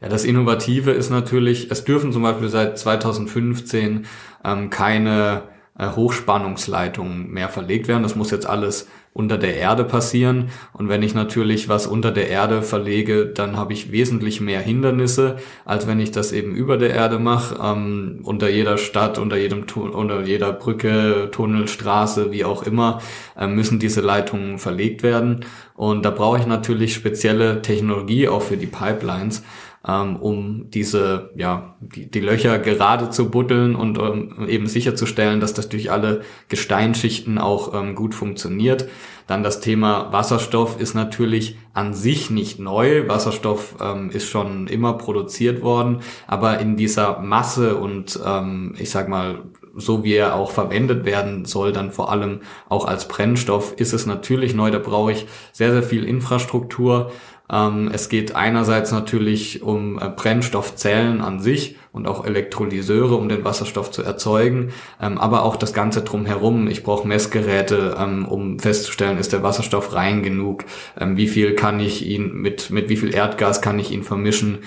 Ja, 0.00 0.08
das 0.08 0.24
Innovative 0.24 0.92
ist 0.92 1.10
natürlich, 1.10 1.70
es 1.70 1.84
dürfen 1.84 2.12
zum 2.12 2.22
Beispiel 2.22 2.48
seit 2.48 2.78
2015 2.78 4.06
ähm, 4.44 4.70
keine 4.70 5.42
äh, 5.76 5.88
Hochspannungsleitungen 5.88 7.30
mehr 7.30 7.48
verlegt 7.48 7.88
werden. 7.88 8.04
Das 8.04 8.14
muss 8.14 8.30
jetzt 8.30 8.46
alles 8.46 8.88
unter 9.12 9.38
der 9.38 9.56
Erde 9.56 9.82
passieren. 9.82 10.50
Und 10.72 10.88
wenn 10.88 11.02
ich 11.02 11.14
natürlich 11.14 11.68
was 11.68 11.88
unter 11.88 12.12
der 12.12 12.28
Erde 12.28 12.62
verlege, 12.62 13.26
dann 13.26 13.56
habe 13.56 13.72
ich 13.72 13.90
wesentlich 13.90 14.40
mehr 14.40 14.60
Hindernisse, 14.60 15.38
als 15.64 15.88
wenn 15.88 15.98
ich 15.98 16.12
das 16.12 16.30
eben 16.30 16.54
über 16.54 16.76
der 16.76 16.90
Erde 16.90 17.18
mache. 17.18 17.56
Ähm, 17.60 18.20
unter 18.22 18.48
jeder 18.48 18.78
Stadt, 18.78 19.18
unter 19.18 19.36
jedem 19.36 19.64
unter 19.74 20.22
jeder 20.22 20.52
Brücke, 20.52 21.30
Tunnel, 21.32 21.66
Straße, 21.66 22.30
wie 22.30 22.44
auch 22.44 22.62
immer, 22.62 23.00
äh, 23.36 23.48
müssen 23.48 23.80
diese 23.80 24.00
Leitungen 24.00 24.58
verlegt 24.58 25.02
werden. 25.02 25.44
Und 25.74 26.04
da 26.04 26.10
brauche 26.10 26.38
ich 26.38 26.46
natürlich 26.46 26.94
spezielle 26.94 27.62
Technologie 27.62 28.28
auch 28.28 28.42
für 28.42 28.56
die 28.56 28.66
Pipelines 28.66 29.42
ähm, 29.86 30.16
um 30.16 30.70
diese, 30.70 31.30
ja, 31.36 31.76
die, 31.80 32.10
die 32.10 32.20
Löcher 32.20 32.58
gerade 32.58 33.10
zu 33.10 33.30
buddeln 33.30 33.74
und 33.74 33.98
ähm, 33.98 34.46
eben 34.48 34.66
sicherzustellen, 34.66 35.40
dass 35.40 35.54
das 35.54 35.68
durch 35.68 35.90
alle 35.90 36.22
Gesteinsschichten 36.48 37.38
auch 37.38 37.74
ähm, 37.74 37.94
gut 37.94 38.14
funktioniert. 38.14 38.88
Dann 39.26 39.42
das 39.42 39.60
Thema 39.60 40.10
Wasserstoff 40.10 40.80
ist 40.80 40.94
natürlich 40.94 41.58
an 41.74 41.92
sich 41.92 42.30
nicht 42.30 42.58
neu. 42.58 43.08
Wasserstoff 43.08 43.76
ähm, 43.80 44.10
ist 44.10 44.28
schon 44.28 44.66
immer 44.68 44.94
produziert 44.94 45.62
worden, 45.62 46.00
aber 46.26 46.58
in 46.60 46.76
dieser 46.76 47.20
Masse 47.20 47.76
und 47.76 48.18
ähm, 48.24 48.74
ich 48.78 48.90
sag 48.90 49.08
mal 49.08 49.42
so 49.78 50.04
wie 50.04 50.14
er 50.14 50.34
auch 50.34 50.50
verwendet 50.50 51.04
werden 51.04 51.44
soll, 51.44 51.72
dann 51.72 51.92
vor 51.92 52.10
allem 52.10 52.40
auch 52.68 52.86
als 52.86 53.06
Brennstoff, 53.08 53.74
ist 53.74 53.92
es 53.92 54.06
natürlich 54.06 54.54
neu. 54.54 54.70
Da 54.70 54.78
brauche 54.78 55.12
ich 55.12 55.26
sehr, 55.52 55.72
sehr 55.72 55.82
viel 55.82 56.04
Infrastruktur. 56.04 57.12
Ähm, 57.50 57.90
es 57.92 58.08
geht 58.08 58.36
einerseits 58.36 58.92
natürlich 58.92 59.62
um 59.62 59.98
äh, 59.98 60.08
Brennstoffzellen 60.08 61.20
an 61.20 61.40
sich 61.40 61.76
und 61.92 62.06
auch 62.06 62.24
Elektrolyseure, 62.24 63.14
um 63.14 63.28
den 63.28 63.44
Wasserstoff 63.44 63.90
zu 63.90 64.02
erzeugen, 64.02 64.70
ähm, 65.00 65.18
aber 65.18 65.42
auch 65.42 65.56
das 65.56 65.72
Ganze 65.72 66.02
drumherum. 66.02 66.68
Ich 66.68 66.82
brauche 66.82 67.08
Messgeräte, 67.08 67.96
ähm, 67.98 68.26
um 68.26 68.58
festzustellen, 68.58 69.18
ist 69.18 69.32
der 69.32 69.42
Wasserstoff 69.42 69.94
rein 69.94 70.22
genug, 70.22 70.64
wie 71.00 71.28
viel 71.28 71.54
kann 71.54 71.80
ich 71.80 72.06
ihn 72.06 72.34
mit, 72.34 72.70
mit 72.70 72.88
wie 72.88 72.96
viel 72.96 73.14
Erdgas 73.14 73.62
kann 73.62 73.78
ich 73.78 73.90
ihn 73.90 74.02
vermischen. 74.02 74.58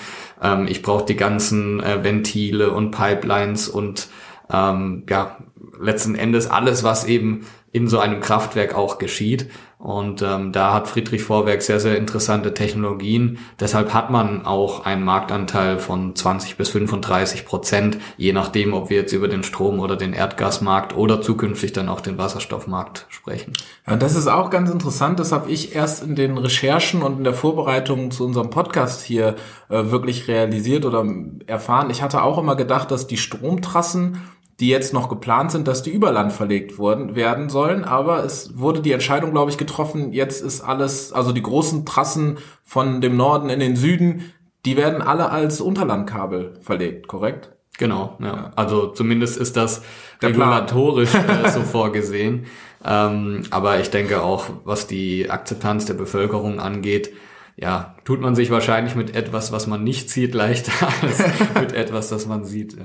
Ich 0.67 0.81
brauche 0.81 1.05
die 1.05 1.15
ganzen 1.15 1.81
äh, 1.81 2.03
Ventile 2.03 2.71
und 2.71 2.91
Pipelines 2.91 3.69
und 3.69 4.09
ja, 4.53 5.37
letzten 5.79 6.15
Endes 6.15 6.49
alles, 6.49 6.83
was 6.83 7.05
eben 7.05 7.45
in 7.71 7.87
so 7.87 7.99
einem 7.99 8.19
Kraftwerk 8.19 8.75
auch 8.75 8.97
geschieht. 8.97 9.49
Und 9.81 10.21
ähm, 10.21 10.51
da 10.51 10.73
hat 10.73 10.87
Friedrich 10.87 11.23
Vorwerk 11.23 11.63
sehr, 11.63 11.79
sehr 11.79 11.97
interessante 11.97 12.53
Technologien. 12.53 13.39
Deshalb 13.59 13.95
hat 13.95 14.11
man 14.11 14.45
auch 14.45 14.85
einen 14.85 15.03
Marktanteil 15.03 15.79
von 15.79 16.15
20 16.15 16.55
bis 16.55 16.69
35 16.69 17.47
Prozent, 17.47 17.97
je 18.15 18.31
nachdem, 18.31 18.73
ob 18.73 18.91
wir 18.91 18.97
jetzt 18.97 19.11
über 19.11 19.27
den 19.27 19.41
Strom- 19.41 19.79
oder 19.79 19.97
den 19.97 20.13
Erdgasmarkt 20.13 20.95
oder 20.95 21.21
zukünftig 21.21 21.73
dann 21.73 21.89
auch 21.89 21.99
den 21.99 22.19
Wasserstoffmarkt 22.19 23.07
sprechen. 23.09 23.53
Ja, 23.87 23.95
das 23.95 24.15
ist 24.15 24.27
auch 24.27 24.51
ganz 24.51 24.69
interessant. 24.69 25.19
Das 25.19 25.31
habe 25.31 25.49
ich 25.49 25.75
erst 25.75 26.03
in 26.03 26.15
den 26.15 26.37
Recherchen 26.37 27.01
und 27.01 27.17
in 27.17 27.23
der 27.23 27.33
Vorbereitung 27.33 28.11
zu 28.11 28.23
unserem 28.23 28.51
Podcast 28.51 29.01
hier 29.01 29.35
äh, 29.69 29.89
wirklich 29.89 30.27
realisiert 30.27 30.85
oder 30.85 31.03
erfahren. 31.47 31.89
Ich 31.89 32.03
hatte 32.03 32.21
auch 32.21 32.37
immer 32.37 32.55
gedacht, 32.55 32.91
dass 32.91 33.07
die 33.07 33.17
Stromtrassen 33.17 34.21
die 34.61 34.69
jetzt 34.69 34.93
noch 34.93 35.09
geplant 35.09 35.51
sind, 35.51 35.67
dass 35.67 35.81
die 35.81 35.89
über 35.89 36.11
Land 36.11 36.31
verlegt 36.31 36.77
wurden, 36.77 37.15
werden 37.15 37.49
sollen. 37.49 37.83
Aber 37.83 38.23
es 38.23 38.59
wurde 38.59 38.81
die 38.81 38.91
Entscheidung, 38.91 39.31
glaube 39.31 39.49
ich, 39.49 39.57
getroffen, 39.57 40.13
jetzt 40.13 40.41
ist 40.41 40.61
alles, 40.61 41.11
also 41.11 41.31
die 41.31 41.41
großen 41.41 41.83
Trassen 41.83 42.37
von 42.63 43.01
dem 43.01 43.17
Norden 43.17 43.49
in 43.49 43.59
den 43.59 43.75
Süden, 43.75 44.31
die 44.65 44.77
werden 44.77 45.01
alle 45.01 45.31
als 45.31 45.61
Unterlandkabel 45.61 46.59
verlegt, 46.61 47.07
korrekt? 47.07 47.51
Genau, 47.79 48.15
ja. 48.19 48.27
ja. 48.27 48.51
Also 48.55 48.87
zumindest 48.87 49.37
ist 49.37 49.57
das 49.57 49.81
Der 50.21 50.29
regulatorisch 50.29 51.15
äh, 51.15 51.49
so 51.51 51.61
vorgesehen. 51.61 52.45
Ähm, 52.85 53.41
aber 53.49 53.79
ich 53.79 53.89
denke 53.89 54.21
auch, 54.21 54.45
was 54.63 54.85
die 54.85 55.31
Akzeptanz 55.31 55.85
der 55.85 55.95
Bevölkerung 55.95 56.59
angeht, 56.59 57.11
ja, 57.57 57.95
tut 58.05 58.21
man 58.21 58.35
sich 58.35 58.51
wahrscheinlich 58.51 58.93
mit 58.93 59.15
etwas, 59.15 59.51
was 59.51 59.65
man 59.65 59.83
nicht 59.83 60.11
sieht, 60.11 60.35
leichter 60.35 60.87
als 61.01 61.23
mit 61.59 61.73
etwas, 61.73 62.09
das 62.09 62.27
man 62.27 62.45
sieht. 62.45 62.77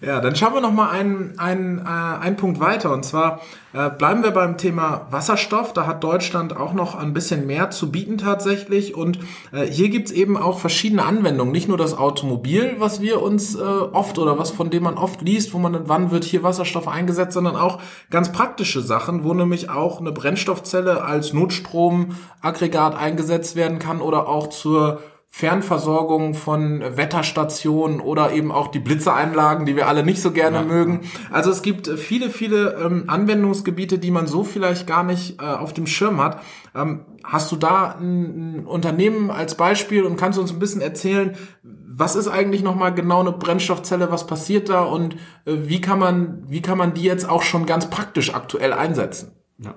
Ja, 0.00 0.20
dann 0.20 0.36
schauen 0.36 0.54
wir 0.54 0.60
noch 0.60 0.72
mal 0.72 0.90
einen, 0.90 1.38
einen, 1.38 1.78
äh, 1.78 1.82
einen 1.84 2.36
Punkt 2.36 2.60
weiter. 2.60 2.92
Und 2.92 3.04
zwar 3.04 3.40
äh, 3.72 3.90
bleiben 3.90 4.22
wir 4.22 4.32
beim 4.32 4.58
Thema 4.58 5.06
Wasserstoff. 5.10 5.72
Da 5.72 5.86
hat 5.86 6.04
Deutschland 6.04 6.56
auch 6.56 6.74
noch 6.74 6.94
ein 6.94 7.12
bisschen 7.12 7.46
mehr 7.46 7.70
zu 7.70 7.90
bieten 7.90 8.18
tatsächlich. 8.18 8.94
Und 8.94 9.18
äh, 9.52 9.64
hier 9.64 9.88
gibt's 9.88 10.10
eben 10.10 10.36
auch 10.36 10.58
verschiedene 10.58 11.04
Anwendungen. 11.04 11.52
Nicht 11.52 11.68
nur 11.68 11.78
das 11.78 11.96
Automobil, 11.96 12.76
was 12.78 13.00
wir 13.00 13.22
uns 13.22 13.54
äh, 13.54 13.60
oft 13.62 14.18
oder 14.18 14.38
was 14.38 14.50
von 14.50 14.70
dem 14.70 14.82
man 14.82 14.98
oft 14.98 15.22
liest, 15.22 15.54
wo 15.54 15.58
man 15.58 15.72
dann, 15.72 15.88
wann 15.88 16.10
wird 16.10 16.24
hier 16.24 16.42
Wasserstoff 16.42 16.86
eingesetzt, 16.86 17.32
sondern 17.32 17.56
auch 17.56 17.80
ganz 18.10 18.30
praktische 18.32 18.82
Sachen, 18.82 19.24
wo 19.24 19.32
nämlich 19.32 19.70
auch 19.70 20.00
eine 20.00 20.12
Brennstoffzelle 20.12 21.02
als 21.02 21.32
Notstromaggregat 21.32 22.96
eingesetzt 22.96 23.56
werden 23.56 23.78
kann 23.78 24.00
oder 24.00 24.28
auch 24.28 24.48
zur 24.48 25.00
Fernversorgung 25.36 26.34
von 26.34 26.80
Wetterstationen 26.96 27.98
oder 27.98 28.30
eben 28.30 28.52
auch 28.52 28.68
die 28.68 28.78
Blitzereinlagen, 28.78 29.66
die 29.66 29.74
wir 29.74 29.88
alle 29.88 30.04
nicht 30.04 30.22
so 30.22 30.30
gerne 30.30 30.58
ja. 30.58 30.62
mögen. 30.62 31.00
Also 31.32 31.50
es 31.50 31.62
gibt 31.62 31.88
viele, 31.88 32.30
viele 32.30 32.74
ähm, 32.74 33.06
Anwendungsgebiete, 33.08 33.98
die 33.98 34.12
man 34.12 34.28
so 34.28 34.44
vielleicht 34.44 34.86
gar 34.86 35.02
nicht 35.02 35.42
äh, 35.42 35.44
auf 35.44 35.72
dem 35.72 35.88
Schirm 35.88 36.22
hat. 36.22 36.40
Ähm, 36.72 37.00
hast 37.24 37.50
du 37.50 37.56
da 37.56 37.96
ein, 37.98 38.58
ein, 38.58 38.64
Unternehmen 38.64 39.32
als 39.32 39.56
Beispiel 39.56 40.04
und 40.04 40.16
kannst 40.16 40.38
du 40.38 40.40
uns 40.40 40.52
ein 40.52 40.60
bisschen 40.60 40.80
erzählen, 40.80 41.34
was 41.64 42.14
ist 42.14 42.28
eigentlich 42.28 42.62
nochmal 42.62 42.94
genau 42.94 43.18
eine 43.18 43.32
Brennstoffzelle, 43.32 44.12
was 44.12 44.28
passiert 44.28 44.68
da 44.68 44.84
und 44.84 45.14
äh, 45.46 45.56
wie 45.64 45.80
kann 45.80 45.98
man, 45.98 46.44
wie 46.46 46.62
kann 46.62 46.78
man 46.78 46.94
die 46.94 47.02
jetzt 47.02 47.28
auch 47.28 47.42
schon 47.42 47.66
ganz 47.66 47.90
praktisch 47.90 48.32
aktuell 48.32 48.72
einsetzen? 48.72 49.32
Ja. 49.58 49.74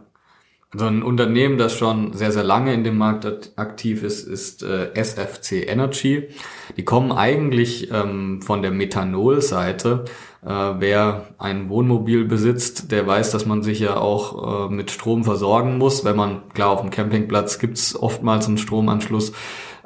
Also 0.74 0.86
ein 0.86 1.02
Unternehmen, 1.02 1.58
das 1.58 1.78
schon 1.78 2.12
sehr, 2.12 2.34
sehr 2.34 2.44
lange 2.44 2.74
in 2.74 2.84
dem 2.84 2.98
Markt 2.98 3.54
aktiv 3.56 4.04
ist, 4.04 4.28
ist 4.28 4.64
äh, 4.64 4.94
SFC 4.96 5.66
Energy. 5.66 6.28
Die 6.76 6.84
kommen 6.84 7.14
eigentlich 7.14 7.90
ähm, 7.92 8.42
von 8.42 8.62
der 8.62 8.72
Methanol-Seite. 8.72 10.04
Äh, 10.46 10.50
wer 10.50 11.30
ein 11.38 11.70
Wohnmobil 11.70 12.26
besitzt, 12.26 12.92
der 12.92 13.08
weiß, 13.08 13.32
dass 13.32 13.46
man 13.46 13.64
sich 13.64 13.80
ja 13.80 13.96
auch 13.96 14.68
äh, 14.68 14.74
mit 14.74 14.92
Strom 14.92 15.24
versorgen 15.24 15.78
muss. 15.78 16.04
Wenn 16.04 16.18
man, 16.18 16.50
klar, 16.54 16.72
auf 16.72 16.82
dem 16.82 16.90
Campingplatz 16.90 17.60
gibt's 17.60 17.96
oftmals 17.96 18.48
einen 18.48 18.58
Stromanschluss. 18.58 19.32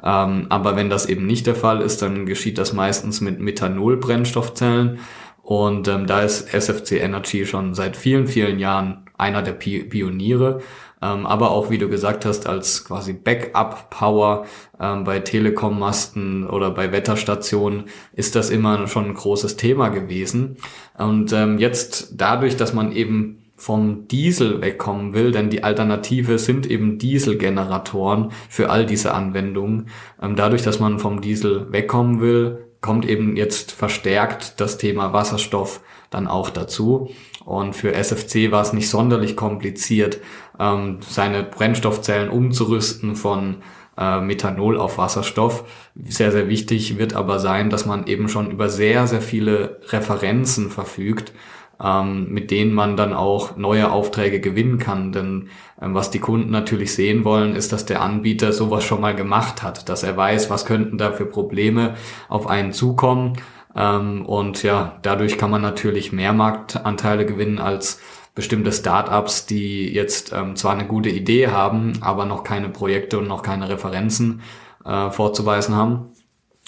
Ähm, 0.02 0.46
aber 0.48 0.74
wenn 0.74 0.90
das 0.90 1.06
eben 1.06 1.26
nicht 1.26 1.46
der 1.46 1.54
Fall 1.54 1.80
ist, 1.80 2.02
dann 2.02 2.26
geschieht 2.26 2.58
das 2.58 2.72
meistens 2.72 3.20
mit 3.20 3.38
Methanol-Brennstoffzellen. 3.38 4.98
Und 5.42 5.86
ähm, 5.86 6.08
da 6.08 6.22
ist 6.22 6.52
SFC 6.52 7.00
Energy 7.00 7.46
schon 7.46 7.74
seit 7.74 7.96
vielen, 7.96 8.26
vielen 8.26 8.58
Jahren 8.58 9.04
einer 9.22 9.42
der 9.42 9.52
Pioniere. 9.52 10.60
ähm, 11.00 11.26
aber 11.26 11.50
auch, 11.50 11.70
wie 11.70 11.78
du 11.78 11.88
gesagt 11.88 12.24
hast, 12.24 12.46
als 12.46 12.84
quasi 12.84 13.12
Backup-Power 13.12 14.46
ähm, 14.80 15.04
bei 15.04 15.20
Telekom-Masten 15.20 16.46
oder 16.46 16.70
bei 16.70 16.92
Wetterstationen 16.92 17.84
ist 18.12 18.36
das 18.36 18.50
immer 18.50 18.86
schon 18.86 19.06
ein 19.06 19.14
großes 19.14 19.56
Thema 19.56 19.88
gewesen. 19.88 20.56
Und 20.98 21.32
ähm, 21.32 21.58
jetzt 21.58 22.14
dadurch, 22.16 22.56
dass 22.56 22.72
man 22.72 22.92
eben 22.92 23.38
vom 23.56 24.08
Diesel 24.08 24.60
wegkommen 24.60 25.14
will, 25.14 25.30
denn 25.30 25.48
die 25.48 25.62
Alternative 25.62 26.38
sind 26.38 26.68
eben 26.68 26.98
Dieselgeneratoren 26.98 28.32
für 28.48 28.70
all 28.70 28.86
diese 28.86 29.14
Anwendungen. 29.14 29.86
Ähm, 30.20 30.34
dadurch, 30.34 30.62
dass 30.62 30.80
man 30.80 30.98
vom 30.98 31.20
Diesel 31.20 31.70
wegkommen 31.70 32.20
will, 32.20 32.71
kommt 32.82 33.08
eben 33.08 33.36
jetzt 33.36 33.72
verstärkt 33.72 34.60
das 34.60 34.76
Thema 34.76 35.14
Wasserstoff 35.14 35.80
dann 36.10 36.28
auch 36.28 36.50
dazu. 36.50 37.10
Und 37.44 37.74
für 37.74 37.94
SFC 37.94 38.50
war 38.50 38.62
es 38.62 38.72
nicht 38.72 38.90
sonderlich 38.90 39.36
kompliziert, 39.36 40.18
ähm, 40.60 40.98
seine 41.00 41.42
Brennstoffzellen 41.42 42.28
umzurüsten 42.28 43.16
von 43.16 43.62
äh, 43.96 44.20
Methanol 44.20 44.78
auf 44.78 44.98
Wasserstoff. 44.98 45.64
Sehr, 46.04 46.32
sehr 46.32 46.48
wichtig 46.48 46.98
wird 46.98 47.14
aber 47.14 47.38
sein, 47.38 47.70
dass 47.70 47.86
man 47.86 48.06
eben 48.06 48.28
schon 48.28 48.50
über 48.50 48.68
sehr, 48.68 49.06
sehr 49.06 49.22
viele 49.22 49.80
Referenzen 49.88 50.70
verfügt, 50.70 51.32
ähm, 51.82 52.28
mit 52.30 52.50
denen 52.50 52.72
man 52.72 52.96
dann 52.96 53.12
auch 53.12 53.56
neue 53.56 53.90
Aufträge 53.90 54.40
gewinnen 54.40 54.78
kann. 54.78 55.12
Denn 55.12 55.48
ähm, 55.80 55.94
was 55.94 56.10
die 56.10 56.20
Kunden 56.20 56.50
natürlich 56.50 56.94
sehen 56.94 57.24
wollen, 57.24 57.56
ist, 57.56 57.72
dass 57.72 57.84
der 57.84 58.02
Anbieter 58.02 58.52
sowas 58.52 58.84
schon 58.84 59.00
mal 59.00 59.14
gemacht 59.14 59.62
hat, 59.62 59.88
dass 59.88 60.02
er 60.02 60.16
weiß, 60.16 60.50
was 60.50 60.64
könnten 60.64 60.98
da 60.98 61.12
für 61.12 61.26
Probleme 61.26 61.94
auf 62.28 62.46
einen 62.46 62.72
zukommen. 62.72 63.34
Ähm, 63.74 64.24
und 64.26 64.62
ja, 64.62 64.98
dadurch 65.02 65.38
kann 65.38 65.50
man 65.50 65.62
natürlich 65.62 66.12
mehr 66.12 66.32
Marktanteile 66.32 67.26
gewinnen 67.26 67.58
als 67.58 68.00
bestimmte 68.34 68.72
Startups, 68.72 69.46
die 69.46 69.92
jetzt 69.92 70.32
ähm, 70.32 70.56
zwar 70.56 70.72
eine 70.72 70.86
gute 70.86 71.10
Idee 71.10 71.48
haben, 71.48 71.94
aber 72.00 72.24
noch 72.24 72.44
keine 72.44 72.68
Projekte 72.68 73.18
und 73.18 73.28
noch 73.28 73.42
keine 73.42 73.68
Referenzen 73.68 74.40
äh, 74.84 75.10
vorzuweisen 75.10 75.76
haben. 75.76 76.11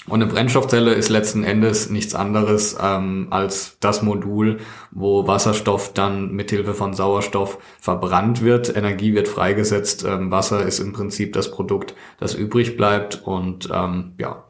Und 0.07 0.23
eine 0.23 0.31
Brennstoffzelle 0.31 0.93
ist 0.93 1.09
letzten 1.09 1.45
Endes 1.45 1.89
nichts 1.89 2.15
anderes 2.15 2.77
ähm, 2.81 3.29
als 3.31 3.79
das 3.81 4.03
Modul, 4.03 4.59
wo 4.91 5.27
Wasserstoff 5.27 5.95
dann 5.95 6.33
mithilfe 6.33 6.75
von 6.75 6.93
Sauerstoff 6.93 7.59
verbrannt 7.81 8.43
wird. 8.43 8.77
Energie 8.77 9.15
wird 9.15 9.29
freigesetzt. 9.29 10.05
Ähm, 10.05 10.31
Wasser 10.31 10.63
ist 10.63 10.79
im 10.79 10.93
Prinzip 10.93 11.33
das 11.33 11.51
Produkt, 11.51 11.95
das 12.21 12.35
übrig 12.35 12.77
bleibt. 12.77 13.23
Und 13.25 13.71
ähm, 13.73 14.13
ja, 14.19 14.45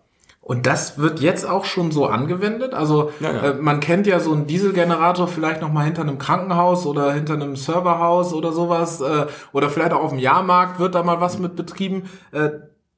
und 0.45 0.67
das 0.67 0.99
wird 0.99 1.21
jetzt 1.21 1.49
auch 1.49 1.65
schon 1.65 1.91
so 1.91 2.05
angewendet. 2.05 2.75
Also 2.75 3.13
ja, 3.21 3.33
ja. 3.33 3.43
Äh, 3.51 3.55
man 3.55 3.81
kennt 3.81 4.07
ja 4.07 4.21
so 4.21 4.33
einen 4.33 4.47
Dieselgenerator 4.47 5.27
vielleicht 5.27 5.63
noch 5.63 5.73
mal 5.73 5.85
hinter 5.85 6.03
einem 6.03 6.19
Krankenhaus 6.19 6.85
oder 6.85 7.13
hinter 7.13 7.33
einem 7.33 7.57
Serverhaus 7.57 8.35
oder 8.35 8.53
sowas 8.53 9.01
äh, 9.01 9.27
oder 9.53 9.71
vielleicht 9.71 9.93
auch 9.93 10.03
auf 10.03 10.11
dem 10.11 10.19
Jahrmarkt 10.19 10.79
wird 10.79 10.95
da 10.95 11.03
mal 11.03 11.21
was 11.23 11.39
mit 11.39 11.57
betrieben. 11.57 12.11
Äh, 12.33 12.51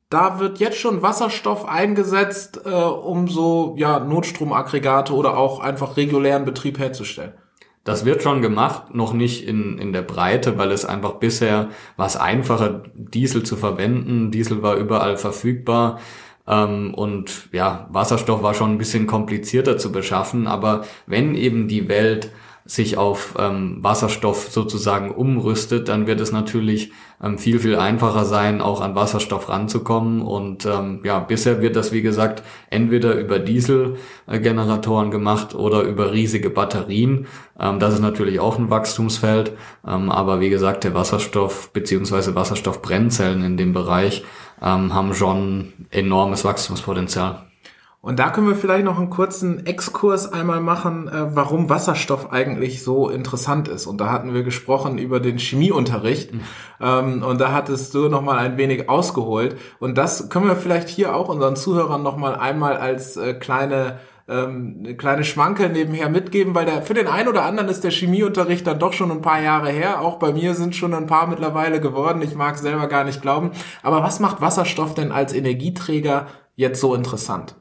da 0.09 0.39
wird 0.39 0.59
jetzt 0.59 0.79
schon 0.79 1.03
Wasserstoff 1.03 1.67
eingesetzt, 1.67 2.61
äh, 2.65 2.71
um 2.71 3.29
so 3.29 3.75
ja 3.77 3.99
Notstromaggregate 3.99 5.13
oder 5.13 5.37
auch 5.37 5.61
einfach 5.61 5.97
regulären 5.97 6.45
Betrieb 6.45 6.79
herzustellen. 6.79 7.35
Das 7.85 8.05
wird 8.05 8.23
schon 8.23 8.43
gemacht, 8.43 8.95
noch 8.95 9.13
nicht 9.13 9.47
in, 9.47 9.79
in 9.79 9.93
der 9.93 10.03
Breite, 10.03 10.59
weil 10.59 10.73
es 10.73 10.85
einfach 10.85 11.15
bisher 11.15 11.69
war 11.97 12.07
es 12.07 12.17
einfacher, 12.17 12.83
Diesel 12.95 13.45
zu 13.45 13.57
verwenden. 13.57 14.33
Diesel 14.33 14.61
war 14.61 14.75
überall 14.77 15.17
verfügbar. 15.17 16.01
Ähm, 16.49 16.95
und 16.95 17.49
ja, 17.53 17.87
Wasserstoff 17.91 18.43
war 18.43 18.55
schon 18.55 18.73
ein 18.73 18.79
bisschen 18.79 19.07
komplizierter 19.07 19.79
zu 19.79 19.93
beschaffen, 19.93 20.49
aber 20.49 20.85
wenn 21.07 21.35
eben 21.37 21.69
die 21.69 21.89
Welt 21.89 22.33
sich 22.67 22.99
auf 22.99 23.35
ähm, 23.39 23.79
Wasserstoff 23.81 24.49
sozusagen 24.51 25.13
umrüstet, 25.13 25.89
dann 25.89 26.07
wird 26.07 26.21
es 26.21 26.33
natürlich 26.33 26.93
ähm, 27.23 27.39
viel, 27.39 27.59
viel 27.59 27.77
einfacher 27.77 28.25
sein, 28.25 28.61
auch 28.61 28.81
an 28.81 28.95
Wasserstoff 28.95 29.49
ranzukommen. 29.49 30.21
Und 30.21 30.67
ähm, 30.67 31.01
ja, 31.05 31.21
bisher 31.21 31.63
wird 31.63 31.77
das, 31.77 31.93
wie 31.93 32.03
gesagt, 32.03 32.43
entweder 32.69 33.15
über 33.15 33.39
Dieselgeneratoren 33.39 35.11
gemacht 35.11 35.55
oder 35.55 35.83
über 35.83 36.13
riesige 36.13 36.51
Batterien. 36.51 37.27
Ähm, 37.59 37.79
das 37.79 37.95
ist 37.95 38.01
natürlich 38.01 38.41
auch 38.41 38.59
ein 38.59 38.71
Wachstumsfeld. 38.71 39.53
Ähm, 39.87 40.11
aber 40.11 40.41
wie 40.41 40.51
gesagt, 40.51 40.85
der 40.85 40.95
Wasserstoff 40.95 41.71
beziehungsweise 41.73 42.35
Wasserstoffbrennzellen 42.35 43.45
in 43.45 43.57
dem 43.57 43.73
Bereich 43.73 44.25
ähm, 44.61 44.93
haben 44.93 45.15
schon 45.15 45.73
enormes 45.91 46.45
Wachstumspotenzial. 46.45 47.46
Und 48.07 48.21
da 48.21 48.31
können 48.31 48.47
wir 48.47 48.55
vielleicht 48.55 48.85
noch 48.85 49.01
einen 49.01 49.11
kurzen 49.11 49.67
Exkurs 49.67 50.33
einmal 50.33 50.61
machen, 50.61 51.09
äh, 51.09 51.35
warum 51.35 51.69
Wasserstoff 51.69 52.33
eigentlich 52.33 52.85
so 52.85 53.09
interessant 53.09 53.67
ist. 53.67 53.89
Und 53.89 54.01
da 54.01 54.13
hatten 54.13 54.33
wir 54.33 54.45
gesprochen 54.45 54.97
über 54.97 55.19
den 55.19 55.39
Chemieunterricht. 55.39 56.33
Mhm. 56.33 56.41
Ähm, 56.81 57.23
und 57.25 57.41
da 57.41 57.51
hattest 57.51 57.93
du 57.95 58.09
noch 58.09 58.23
mal 58.23 58.39
ein 58.39 58.59
wenig 58.59 58.89
ausgeholt. 58.89 59.57
Und 59.81 59.99
das 59.99 60.29
können 60.29 60.47
wir 60.47 60.55
vielleicht 60.55 60.89
hier 60.89 61.17
auch 61.17 61.29
unseren 61.29 61.57
Zuhörern 61.57 62.05
noch 62.05 62.17
mal 62.17 62.37
einmal 62.37 62.77
als 62.77 63.17
äh, 63.17 63.35
kleine 63.35 63.99
ähm, 64.29 64.83
eine 64.85 64.97
kleine 64.97 65.25
Schmanke 65.25 65.69
nebenher 65.69 66.09
mitgeben, 66.09 66.55
weil 66.55 66.65
der, 66.65 66.83
für 66.83 66.95
den 66.95 67.09
einen 67.09 67.27
oder 67.27 67.45
anderen 67.45 67.69
ist 67.69 67.83
der 67.83 67.91
Chemieunterricht 67.91 68.69
dann 68.69 68.79
doch 68.79 68.93
schon 68.93 69.11
ein 69.11 69.21
paar 69.21 69.43
Jahre 69.43 69.71
her. 69.71 70.01
Auch 70.01 70.21
bei 70.21 70.33
mir 70.33 70.55
sind 70.55 70.77
schon 70.77 70.95
ein 70.95 71.09
paar 71.09 71.27
mittlerweile 71.27 71.81
geworden. 71.81 72.23
Ich 72.23 72.37
mag 72.37 72.57
selber 72.57 72.87
gar 72.87 73.03
nicht 73.03 73.21
glauben. 73.21 73.51
Aber 73.83 74.05
was 74.05 74.21
macht 74.21 74.41
Wasserstoff 74.41 74.95
denn 74.95 75.11
als 75.11 75.33
Energieträger 75.33 76.29
jetzt 76.55 76.81
so 76.81 76.95
interessant? 76.95 77.57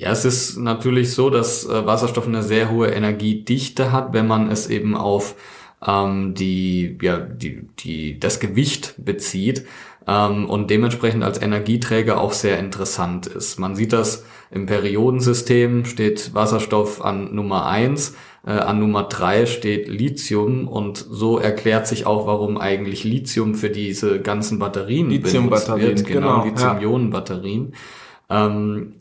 Ja, 0.00 0.12
es 0.12 0.24
ist 0.24 0.56
natürlich 0.56 1.12
so, 1.12 1.28
dass 1.28 1.66
äh, 1.66 1.84
Wasserstoff 1.84 2.26
eine 2.26 2.42
sehr 2.42 2.70
hohe 2.70 2.88
Energiedichte 2.88 3.92
hat, 3.92 4.14
wenn 4.14 4.26
man 4.26 4.50
es 4.50 4.66
eben 4.70 4.96
auf 4.96 5.34
ähm, 5.86 6.32
die, 6.32 6.96
ja, 7.02 7.18
die, 7.18 7.68
die, 7.80 8.18
das 8.18 8.40
Gewicht 8.40 8.94
bezieht 8.96 9.66
ähm, 10.06 10.48
und 10.48 10.70
dementsprechend 10.70 11.22
als 11.22 11.42
Energieträger 11.42 12.18
auch 12.18 12.32
sehr 12.32 12.58
interessant 12.58 13.26
ist. 13.26 13.58
Man 13.58 13.76
sieht 13.76 13.92
das 13.92 14.24
im 14.50 14.64
Periodensystem, 14.64 15.84
steht 15.84 16.32
Wasserstoff 16.32 17.04
an 17.04 17.34
Nummer 17.34 17.66
eins, 17.66 18.16
äh, 18.46 18.52
an 18.52 18.80
Nummer 18.80 19.02
drei 19.02 19.44
steht 19.44 19.86
Lithium 19.86 20.66
und 20.66 20.96
so 20.96 21.36
erklärt 21.36 21.86
sich 21.86 22.06
auch, 22.06 22.26
warum 22.26 22.56
eigentlich 22.56 23.04
Lithium 23.04 23.54
für 23.54 23.68
diese 23.68 24.18
ganzen 24.20 24.58
Batterien 24.58 25.08
benutzt 25.08 25.68
wird. 25.76 26.06
Genau, 26.06 26.40
genau 26.40 26.44
Lithium-Ionen-Batterien. 26.46 27.74
Ja. 28.30 28.46
Ähm, 28.46 28.94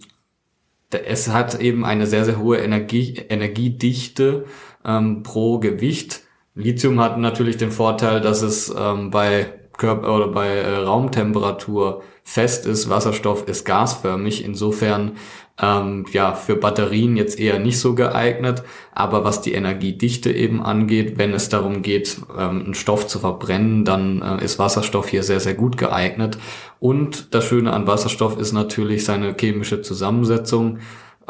es 0.91 1.29
hat 1.29 1.59
eben 1.59 1.85
eine 1.85 2.07
sehr, 2.07 2.25
sehr 2.25 2.39
hohe 2.39 2.57
Energie, 2.57 3.15
Energiedichte 3.29 4.45
ähm, 4.85 5.23
pro 5.23 5.59
Gewicht. 5.59 6.21
Lithium 6.55 6.99
hat 6.99 7.17
natürlich 7.17 7.57
den 7.57 7.71
Vorteil, 7.71 8.21
dass 8.21 8.41
es 8.41 8.73
ähm, 8.75 9.11
bei 9.11 9.53
Körper 9.77 10.15
oder 10.15 10.27
bei 10.27 10.47
äh, 10.47 10.75
Raumtemperatur 10.77 12.01
fest 12.23 12.65
ist. 12.65 12.89
Wasserstoff 12.89 13.47
ist 13.47 13.65
gasförmig. 13.65 14.43
Insofern 14.43 15.13
ähm, 15.61 16.05
ja 16.11 16.33
für 16.33 16.55
Batterien 16.55 17.17
jetzt 17.17 17.39
eher 17.39 17.59
nicht 17.59 17.79
so 17.79 17.95
geeignet. 17.95 18.63
Aber 18.93 19.23
was 19.23 19.41
die 19.41 19.53
Energiedichte 19.53 20.31
eben 20.31 20.61
angeht, 20.61 21.17
wenn 21.17 21.33
es 21.33 21.49
darum 21.49 21.81
geht, 21.81 22.17
ähm, 22.37 22.63
einen 22.65 22.73
Stoff 22.73 23.07
zu 23.07 23.19
verbrennen, 23.19 23.85
dann 23.85 24.21
äh, 24.21 24.43
ist 24.43 24.59
Wasserstoff 24.59 25.09
hier 25.09 25.23
sehr, 25.23 25.39
sehr 25.39 25.55
gut 25.55 25.77
geeignet. 25.77 26.37
Und 26.79 27.33
das 27.33 27.45
Schöne 27.45 27.73
an 27.73 27.87
Wasserstoff 27.87 28.39
ist 28.39 28.53
natürlich 28.53 29.03
seine 29.03 29.35
chemische 29.37 29.81
Zusammensetzung. 29.81 30.79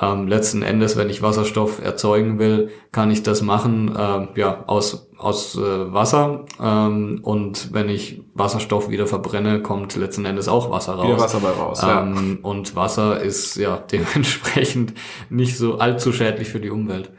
Ähm, 0.02 0.28
letzten 0.28 0.62
Endes, 0.62 0.96
wenn 0.98 1.10
ich 1.10 1.22
Wasserstoff 1.22 1.84
erzeugen 1.84 2.40
will, 2.40 2.70
kann 2.92 3.12
ich 3.12 3.24
das 3.24 3.42
machen 3.42 3.96
äh, 3.96 4.40
ja 4.40 4.64
aus 4.68 5.10
aus 5.18 5.58
äh, 5.58 5.94
Wasser 5.94 6.46
ähm, 6.62 7.20
und 7.24 7.74
wenn 7.74 7.90
ich 7.90 8.24
Wasserstoff 8.34 8.90
wieder 8.90 9.06
verbrenne, 9.06 9.62
kommt 9.62 9.96
letzten 9.98 10.24
Endes 10.24 10.48
auch 10.48 10.72
Wasser 10.72 10.94
raus. 10.94 11.08
Wieder 11.08 11.20
Wasser 11.20 11.40
bei 11.42 11.50
raus. 11.50 11.82
Ähm, 11.84 12.40
ja. 12.42 12.50
Und 12.50 12.76
Wasser 12.78 13.22
ist 13.22 13.58
ja 13.58 13.78
dementsprechend 13.92 14.94
nicht 15.30 15.58
so 15.58 15.78
allzu 15.78 16.14
schädlich 16.14 16.48
für 16.48 16.62
die 16.62 16.70
Umwelt. 16.70 17.12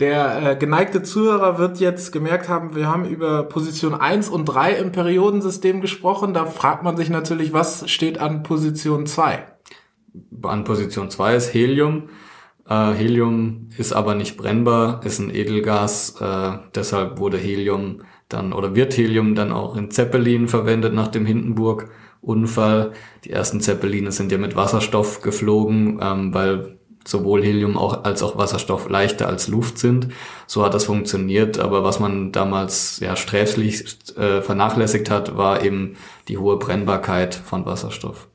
Der 0.00 0.52
äh, 0.52 0.56
geneigte 0.56 1.02
Zuhörer 1.02 1.58
wird 1.58 1.80
jetzt 1.80 2.12
gemerkt 2.12 2.48
haben, 2.48 2.76
wir 2.76 2.86
haben 2.86 3.04
über 3.04 3.42
Position 3.42 3.94
1 3.94 4.28
und 4.28 4.44
3 4.44 4.74
im 4.74 4.92
Periodensystem 4.92 5.80
gesprochen. 5.80 6.32
Da 6.32 6.46
fragt 6.46 6.84
man 6.84 6.96
sich 6.96 7.10
natürlich, 7.10 7.52
was 7.52 7.90
steht 7.90 8.20
an 8.20 8.44
Position 8.44 9.06
2? 9.06 9.44
An 10.42 10.64
Position 10.64 11.10
2 11.10 11.36
ist 11.36 11.54
Helium. 11.54 12.08
Äh, 12.68 12.92
Helium 12.92 13.68
ist 13.76 13.92
aber 13.92 14.14
nicht 14.14 14.36
brennbar, 14.36 15.00
ist 15.04 15.18
ein 15.18 15.34
Edelgas. 15.34 16.20
Äh, 16.20 16.58
deshalb 16.74 17.18
wurde 17.18 17.38
Helium 17.38 18.02
dann 18.28 18.52
oder 18.52 18.74
wird 18.74 18.96
Helium 18.96 19.34
dann 19.34 19.52
auch 19.52 19.76
in 19.76 19.90
Zeppelin 19.90 20.48
verwendet 20.48 20.92
nach 20.92 21.08
dem 21.08 21.24
Hindenburg-Unfall. 21.24 22.92
Die 23.24 23.30
ersten 23.30 23.60
Zeppeline 23.60 24.12
sind 24.12 24.30
ja 24.30 24.38
mit 24.38 24.54
Wasserstoff 24.54 25.22
geflogen, 25.22 25.98
ähm, 26.02 26.34
weil 26.34 26.78
sowohl 27.06 27.42
Helium 27.42 27.78
auch, 27.78 28.04
als 28.04 28.22
auch 28.22 28.36
Wasserstoff 28.36 28.90
leichter 28.90 29.28
als 29.28 29.48
Luft 29.48 29.78
sind. 29.78 30.08
So 30.46 30.62
hat 30.62 30.74
das 30.74 30.84
funktioniert, 30.84 31.58
aber 31.58 31.82
was 31.82 32.00
man 32.00 32.32
damals 32.32 33.00
ja 33.00 33.16
sträflich 33.16 33.96
äh, 34.16 34.42
vernachlässigt 34.42 35.10
hat, 35.10 35.38
war 35.38 35.64
eben 35.64 35.96
die 36.28 36.36
hohe 36.36 36.58
Brennbarkeit 36.58 37.34
von 37.34 37.64
Wasserstoff 37.64 38.28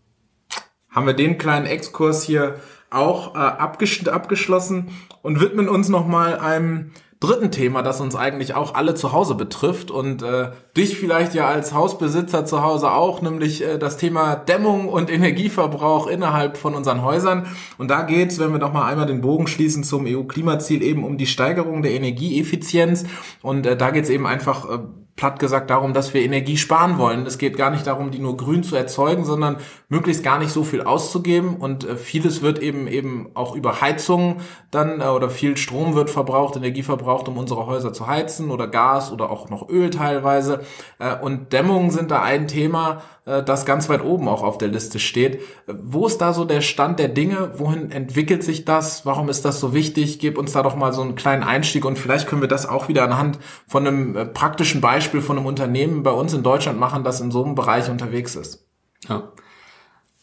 haben 0.94 1.06
wir 1.06 1.14
den 1.14 1.38
kleinen 1.38 1.66
Exkurs 1.66 2.24
hier 2.24 2.56
auch 2.90 3.36
äh, 3.36 3.40
abgesch 3.40 4.08
abgeschlossen 4.08 4.90
und 5.22 5.40
widmen 5.42 5.68
uns 5.68 5.90
nochmal 5.90 6.38
einem 6.40 6.92
dritten 7.24 7.52
Thema, 7.52 7.84
das 7.84 8.02
uns 8.02 8.18
eigentlich 8.18 8.54
auch 8.54 8.76
alle 8.76 8.96
zu 8.96 9.14
Hause 9.14 9.36
betrifft 9.36 9.92
und 9.92 10.22
äh, 10.24 10.50
dich 10.76 10.98
vielleicht 10.98 11.34
ja 11.34 11.48
als 11.48 11.74
Hausbesitzer 11.74 12.46
zu 12.46 12.62
Hause 12.62 12.92
auch, 12.92 13.22
nämlich 13.22 13.64
äh, 13.64 13.80
das 13.80 13.96
Thema 13.96 14.36
Dämmung 14.36 14.90
und 14.90 15.10
Energieverbrauch 15.10 16.08
innerhalb 16.08 16.58
von 16.58 16.76
unseren 16.76 17.02
Häusern. 17.02 17.48
Und 17.78 17.90
da 17.90 18.02
geht's, 18.02 18.40
wenn 18.40 18.52
wir 18.52 18.60
doch 18.60 18.74
mal 18.74 18.90
einmal 18.90 19.06
den 19.06 19.22
Bogen 19.22 19.48
schließen 19.48 19.86
zum 19.86 20.06
EU-Klimaziel, 20.06 20.84
eben 20.84 21.06
um 21.06 21.18
die 21.18 21.26
Steigerung 21.26 21.82
der 21.82 21.94
Energieeffizienz. 21.94 23.06
Und 23.42 23.66
äh, 23.66 23.78
da 23.78 23.92
geht's 23.92 24.10
eben 24.10 24.28
einfach 24.28 24.70
äh, 24.70 24.80
platt 25.16 25.38
gesagt 25.38 25.70
darum, 25.70 25.94
dass 25.94 26.14
wir 26.14 26.22
Energie 26.22 26.58
sparen 26.58 26.98
wollen. 26.98 27.26
Es 27.26 27.38
geht 27.38 27.56
gar 27.56 27.70
nicht 27.70 27.86
darum, 27.86 28.10
die 28.10 28.20
nur 28.20 28.36
grün 28.36 28.64
zu 28.64 28.76
erzeugen, 28.76 29.26
sondern 29.26 29.58
möglichst 29.88 30.24
gar 30.24 30.40
nicht 30.40 30.52
so 30.52 30.64
viel 30.64 30.82
auszugeben. 30.82 31.56
Und 31.58 31.88
äh, 31.88 31.98
vieles 31.98 32.42
wird 32.42 32.60
eben 32.60 32.88
eben 32.88 33.30
auch 33.36 33.56
über 33.56 33.82
Heizung 33.82 34.38
dann 34.72 35.02
äh, 35.02 35.06
oder 35.06 35.30
viel 35.30 35.56
Strom 35.56 35.94
wird 35.94 36.10
verbraucht, 36.10 36.56
Energie 36.56 36.82
verbraucht, 36.82 37.28
um 37.28 37.38
unsere 37.38 37.68
Häuser 37.68 37.94
zu 37.94 38.08
heizen 38.08 38.50
oder 38.50 38.68
Gas 38.68 39.12
oder 39.12 39.30
auch 39.30 39.50
noch 39.50 39.70
Öl 39.70 39.92
teilweise. 39.92 40.62
Äh, 40.98 41.16
und 41.16 41.54
Dämmungen 41.54 41.92
sind 41.92 42.10
da 42.10 42.24
ein 42.24 42.48
Thema, 42.48 43.04
das 43.26 43.66
ganz 43.66 43.88
weit 43.88 44.04
oben 44.04 44.28
auch 44.28 44.44
auf 44.44 44.58
der 44.58 44.68
Liste 44.68 45.00
steht. 45.00 45.40
Wo 45.66 46.06
ist 46.06 46.18
da 46.18 46.34
so 46.34 46.44
der 46.44 46.60
Stand 46.60 47.00
der 47.00 47.08
Dinge? 47.08 47.52
Wohin 47.56 47.90
entwickelt 47.90 48.44
sich 48.44 48.66
das? 48.66 49.06
Warum 49.06 49.30
ist 49.30 49.46
das 49.46 49.62
so 49.62 49.74
wichtig? 49.74 50.20
Gib 50.20 50.38
uns 50.38 50.52
da 50.52 50.62
doch 50.62 50.76
mal 50.76 50.92
so 50.92 51.02
einen 51.02 51.16
kleinen 51.16 51.44
Einstieg 51.44 51.86
und 51.86 51.98
vielleicht 51.98 52.28
können 52.28 52.42
wir 52.42 52.50
das 52.50 52.68
auch 52.68 52.90
wieder 52.90 53.04
anhand 53.04 53.40
von 53.66 53.88
einem 53.88 54.34
praktischen 54.34 54.82
Beispiel 54.82 55.22
von 55.22 55.38
einem 55.38 55.46
Unternehmen 55.46 56.04
bei 56.04 56.12
uns 56.12 56.34
in 56.34 56.44
Deutschland 56.44 56.80
machen, 56.80 57.06
das 57.06 57.22
in 57.22 57.32
so 57.32 57.46
einem 57.46 57.56
Bereich 57.56 57.90
unterwegs 57.90 58.36
ist. 58.36 58.66
Ja. 59.08 59.32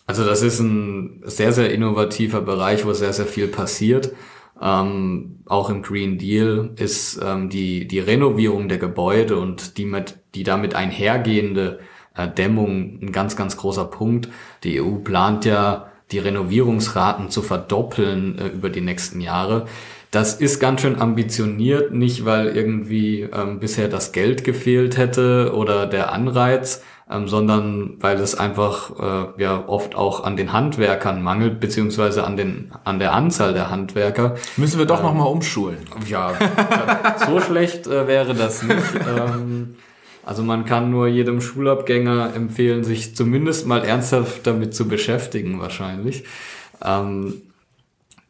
Also 0.04 0.24
das 0.24 0.42
ist 0.42 0.60
ein 0.60 1.22
sehr, 1.24 1.52
sehr 1.52 1.72
innovativer 1.72 2.42
Bereich, 2.42 2.84
wo 2.84 2.92
sehr, 2.92 3.14
sehr 3.14 3.26
viel 3.26 3.48
passiert. 3.48 4.12
Ähm, 4.60 5.38
auch 5.46 5.70
im 5.70 5.80
Green 5.80 6.18
Deal 6.18 6.74
ist 6.76 7.18
ähm, 7.24 7.48
die, 7.48 7.88
die 7.88 8.00
Renovierung 8.00 8.68
der 8.68 8.76
Gebäude 8.76 9.38
und 9.38 9.78
die, 9.78 9.86
mit, 9.86 10.18
die 10.34 10.42
damit 10.42 10.74
einhergehende 10.74 11.78
äh, 11.78 11.82
Dämmung 12.16 12.98
ein 13.02 13.12
ganz, 13.12 13.36
ganz 13.36 13.56
großer 13.56 13.84
Punkt. 13.84 14.28
Die 14.64 14.80
EU 14.80 14.96
plant 14.96 15.44
ja, 15.44 15.90
die 16.10 16.18
Renovierungsraten 16.18 17.30
zu 17.30 17.42
verdoppeln 17.42 18.38
äh, 18.38 18.48
über 18.48 18.70
die 18.70 18.80
nächsten 18.80 19.20
Jahre. 19.20 19.66
Das 20.10 20.34
ist 20.34 20.58
ganz 20.58 20.80
schön 20.80 21.00
ambitioniert, 21.00 21.92
nicht 21.92 22.24
weil 22.24 22.48
irgendwie 22.48 23.20
ähm, 23.20 23.60
bisher 23.60 23.86
das 23.86 24.10
Geld 24.10 24.42
gefehlt 24.42 24.96
hätte 24.96 25.52
oder 25.54 25.86
der 25.86 26.12
Anreiz, 26.12 26.82
ähm, 27.08 27.28
sondern 27.28 27.94
weil 28.00 28.18
es 28.18 28.34
einfach 28.34 28.90
äh, 29.38 29.42
ja 29.42 29.64
oft 29.68 29.94
auch 29.94 30.24
an 30.24 30.36
den 30.36 30.52
Handwerkern 30.52 31.22
mangelt, 31.22 31.60
beziehungsweise 31.60 32.24
an 32.24 32.36
den 32.36 32.72
an 32.82 32.98
der 32.98 33.12
Anzahl 33.12 33.52
der 33.52 33.70
Handwerker. 33.70 34.34
Müssen 34.56 34.80
wir 34.80 34.86
doch 34.86 34.98
ähm, 34.98 35.06
noch 35.06 35.14
mal 35.14 35.24
umschulen. 35.24 35.78
Ja, 36.08 36.32
so 37.26 37.40
schlecht 37.40 37.86
äh, 37.86 38.08
wäre 38.08 38.34
das 38.34 38.62
nicht. 38.64 38.80
Ähm, 39.10 39.76
also 40.24 40.42
man 40.42 40.64
kann 40.64 40.90
nur 40.90 41.08
jedem 41.08 41.40
Schulabgänger 41.40 42.34
empfehlen, 42.34 42.84
sich 42.84 43.16
zumindest 43.16 43.66
mal 43.66 43.84
ernsthaft 43.84 44.46
damit 44.46 44.74
zu 44.74 44.88
beschäftigen, 44.88 45.60
wahrscheinlich. 45.60 46.24
Ähm, 46.84 47.42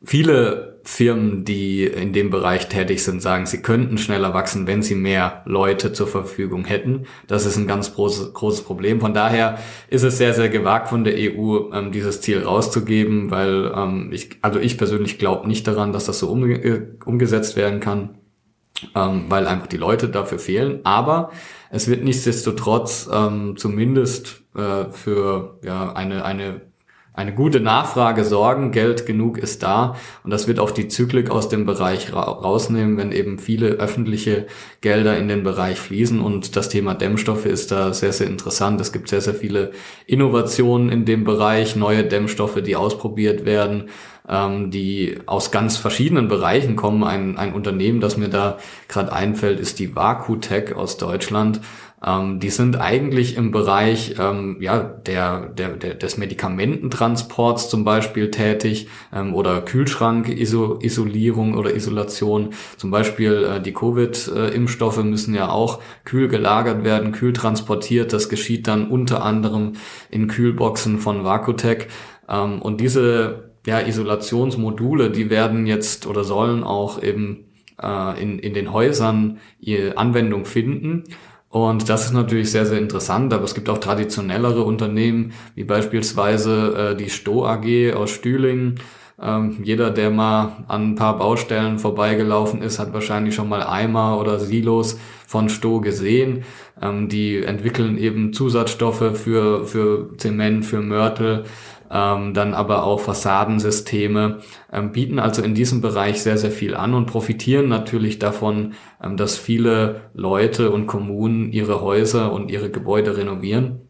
viele 0.04 0.70
Firmen, 0.84 1.44
die 1.44 1.84
in 1.84 2.12
dem 2.12 2.30
Bereich 2.30 2.68
tätig 2.68 3.04
sind, 3.04 3.20
sagen, 3.20 3.46
sie 3.46 3.60
könnten 3.60 3.98
schneller 3.98 4.32
wachsen, 4.32 4.66
wenn 4.66 4.82
sie 4.82 4.94
mehr 4.94 5.42
Leute 5.44 5.92
zur 5.92 6.06
Verfügung 6.06 6.64
hätten. 6.64 7.06
Das 7.26 7.44
ist 7.44 7.56
ein 7.56 7.66
ganz 7.66 7.94
großes, 7.94 8.32
großes 8.32 8.62
Problem. 8.62 9.00
Von 9.00 9.12
daher 9.12 9.58
ist 9.88 10.02
es 10.02 10.16
sehr, 10.16 10.32
sehr 10.32 10.48
gewagt 10.48 10.88
von 10.88 11.04
der 11.04 11.14
EU, 11.16 11.72
ähm, 11.72 11.92
dieses 11.92 12.20
Ziel 12.22 12.42
rauszugeben, 12.42 13.30
weil 13.30 13.72
ähm, 13.76 14.10
ich, 14.12 14.38
also 14.40 14.58
ich 14.58 14.78
persönlich 14.78 15.18
glaube 15.18 15.46
nicht 15.46 15.66
daran, 15.66 15.92
dass 15.92 16.06
das 16.06 16.18
so 16.18 16.30
umge 16.30 16.54
äh, 16.54 16.86
umgesetzt 17.04 17.56
werden 17.56 17.80
kann, 17.80 18.18
ähm, 18.94 19.26
weil 19.28 19.46
einfach 19.46 19.66
die 19.66 19.76
Leute 19.76 20.08
dafür 20.08 20.38
fehlen. 20.38 20.80
Aber 20.84 21.30
es 21.70 21.88
wird 21.88 22.04
nichtsdestotrotz 22.04 23.08
ähm, 23.12 23.56
zumindest 23.56 24.42
äh, 24.54 24.90
für 24.90 25.58
ja, 25.62 25.92
eine, 25.92 26.24
eine 26.24 26.60
eine 27.12 27.34
gute 27.34 27.60
Nachfrage 27.60 28.24
sorgen, 28.24 28.70
Geld 28.70 29.04
genug 29.04 29.36
ist 29.36 29.62
da 29.62 29.96
und 30.22 30.30
das 30.30 30.46
wird 30.46 30.60
auch 30.60 30.70
die 30.70 30.88
Zyklik 30.88 31.28
aus 31.30 31.48
dem 31.48 31.66
Bereich 31.66 32.12
ra 32.12 32.22
rausnehmen, 32.22 32.96
wenn 32.96 33.10
eben 33.10 33.38
viele 33.38 33.68
öffentliche 33.70 34.46
Gelder 34.80 35.18
in 35.18 35.26
den 35.26 35.42
Bereich 35.42 35.78
fließen 35.78 36.20
und 36.20 36.54
das 36.54 36.68
Thema 36.68 36.94
Dämmstoffe 36.94 37.46
ist 37.46 37.72
da 37.72 37.92
sehr, 37.92 38.12
sehr 38.12 38.28
interessant. 38.28 38.80
Es 38.80 38.92
gibt 38.92 39.08
sehr, 39.08 39.20
sehr 39.20 39.34
viele 39.34 39.72
Innovationen 40.06 40.88
in 40.88 41.04
dem 41.04 41.24
Bereich, 41.24 41.74
neue 41.74 42.04
Dämmstoffe, 42.04 42.62
die 42.62 42.76
ausprobiert 42.76 43.44
werden, 43.44 43.88
ähm, 44.28 44.70
die 44.70 45.18
aus 45.26 45.50
ganz 45.50 45.76
verschiedenen 45.76 46.28
Bereichen 46.28 46.76
kommen. 46.76 47.02
Ein, 47.02 47.36
ein 47.36 47.52
Unternehmen, 47.52 48.00
das 48.00 48.16
mir 48.16 48.28
da 48.28 48.58
gerade 48.88 49.12
einfällt, 49.12 49.58
ist 49.58 49.80
die 49.80 49.96
Vakutech 49.96 50.74
aus 50.76 50.96
Deutschland 50.96 51.60
ähm, 52.04 52.40
die 52.40 52.48
sind 52.48 52.80
eigentlich 52.80 53.36
im 53.36 53.50
Bereich 53.50 54.14
ähm, 54.18 54.56
ja, 54.60 54.78
der, 54.82 55.48
der, 55.48 55.76
der, 55.76 55.94
des 55.94 56.16
Medikamententransports 56.16 57.68
zum 57.68 57.84
Beispiel 57.84 58.30
tätig 58.30 58.88
ähm, 59.12 59.34
oder 59.34 59.60
Kühlschrank-Isolierung 59.60 61.58
oder 61.58 61.74
Isolation. 61.74 62.50
Zum 62.78 62.90
Beispiel 62.90 63.44
äh, 63.44 63.60
die 63.60 63.74
Covid-Impfstoffe 63.74 65.04
müssen 65.04 65.34
ja 65.34 65.50
auch 65.50 65.80
kühl 66.04 66.28
gelagert 66.28 66.84
werden, 66.84 67.12
kühl 67.12 67.34
transportiert. 67.34 68.14
Das 68.14 68.30
geschieht 68.30 68.66
dann 68.66 68.88
unter 68.88 69.22
anderem 69.22 69.74
in 70.10 70.26
Kühlboxen 70.26 70.98
von 70.98 71.24
Vakutec. 71.24 71.88
Ähm, 72.30 72.62
und 72.62 72.80
diese 72.80 73.50
ja, 73.66 73.80
Isolationsmodule, 73.80 75.10
die 75.10 75.28
werden 75.28 75.66
jetzt 75.66 76.06
oder 76.06 76.24
sollen 76.24 76.64
auch 76.64 77.02
eben 77.02 77.44
äh, 77.82 78.22
in, 78.22 78.38
in 78.38 78.54
den 78.54 78.72
Häusern 78.72 79.38
Anwendung 79.96 80.46
finden. 80.46 81.04
Und 81.50 81.88
das 81.88 82.04
ist 82.04 82.12
natürlich 82.12 82.52
sehr, 82.52 82.64
sehr 82.64 82.78
interessant, 82.78 83.32
aber 83.34 83.42
es 83.42 83.54
gibt 83.54 83.68
auch 83.68 83.78
traditionellere 83.78 84.62
Unternehmen, 84.62 85.32
wie 85.56 85.64
beispielsweise 85.64 86.92
äh, 86.92 86.96
die 86.96 87.10
Sto 87.10 87.44
AG 87.44 87.92
aus 87.92 88.10
Stühlingen. 88.10 88.76
Ähm, 89.20 89.58
jeder, 89.64 89.90
der 89.90 90.10
mal 90.10 90.64
an 90.68 90.92
ein 90.92 90.94
paar 90.94 91.18
Baustellen 91.18 91.80
vorbeigelaufen 91.80 92.62
ist, 92.62 92.78
hat 92.78 92.92
wahrscheinlich 92.92 93.34
schon 93.34 93.48
mal 93.48 93.64
Eimer 93.64 94.18
oder 94.20 94.38
Silos 94.38 94.98
von 95.26 95.48
Sto 95.48 95.80
gesehen. 95.80 96.44
Ähm, 96.80 97.08
die 97.08 97.42
entwickeln 97.42 97.98
eben 97.98 98.32
Zusatzstoffe 98.32 99.18
für, 99.18 99.66
für 99.66 100.16
Zement, 100.18 100.64
für 100.64 100.80
Mörtel, 100.80 101.44
ähm, 101.90 102.34
dann 102.34 102.54
aber 102.54 102.84
auch 102.84 103.00
Fassadensysteme, 103.00 104.38
ähm, 104.72 104.92
bieten 104.92 105.18
also 105.18 105.42
in 105.42 105.54
diesem 105.54 105.80
Bereich 105.80 106.22
sehr, 106.22 106.38
sehr 106.38 106.50
viel 106.50 106.74
an 106.74 106.94
und 106.94 107.06
profitieren 107.06 107.68
natürlich 107.68 108.18
davon, 108.18 108.74
ähm, 109.02 109.16
dass 109.16 109.36
viele 109.36 110.02
Leute 110.14 110.70
und 110.70 110.86
Kommunen 110.86 111.52
ihre 111.52 111.80
Häuser 111.80 112.32
und 112.32 112.50
ihre 112.50 112.70
Gebäude 112.70 113.16
renovieren 113.16 113.80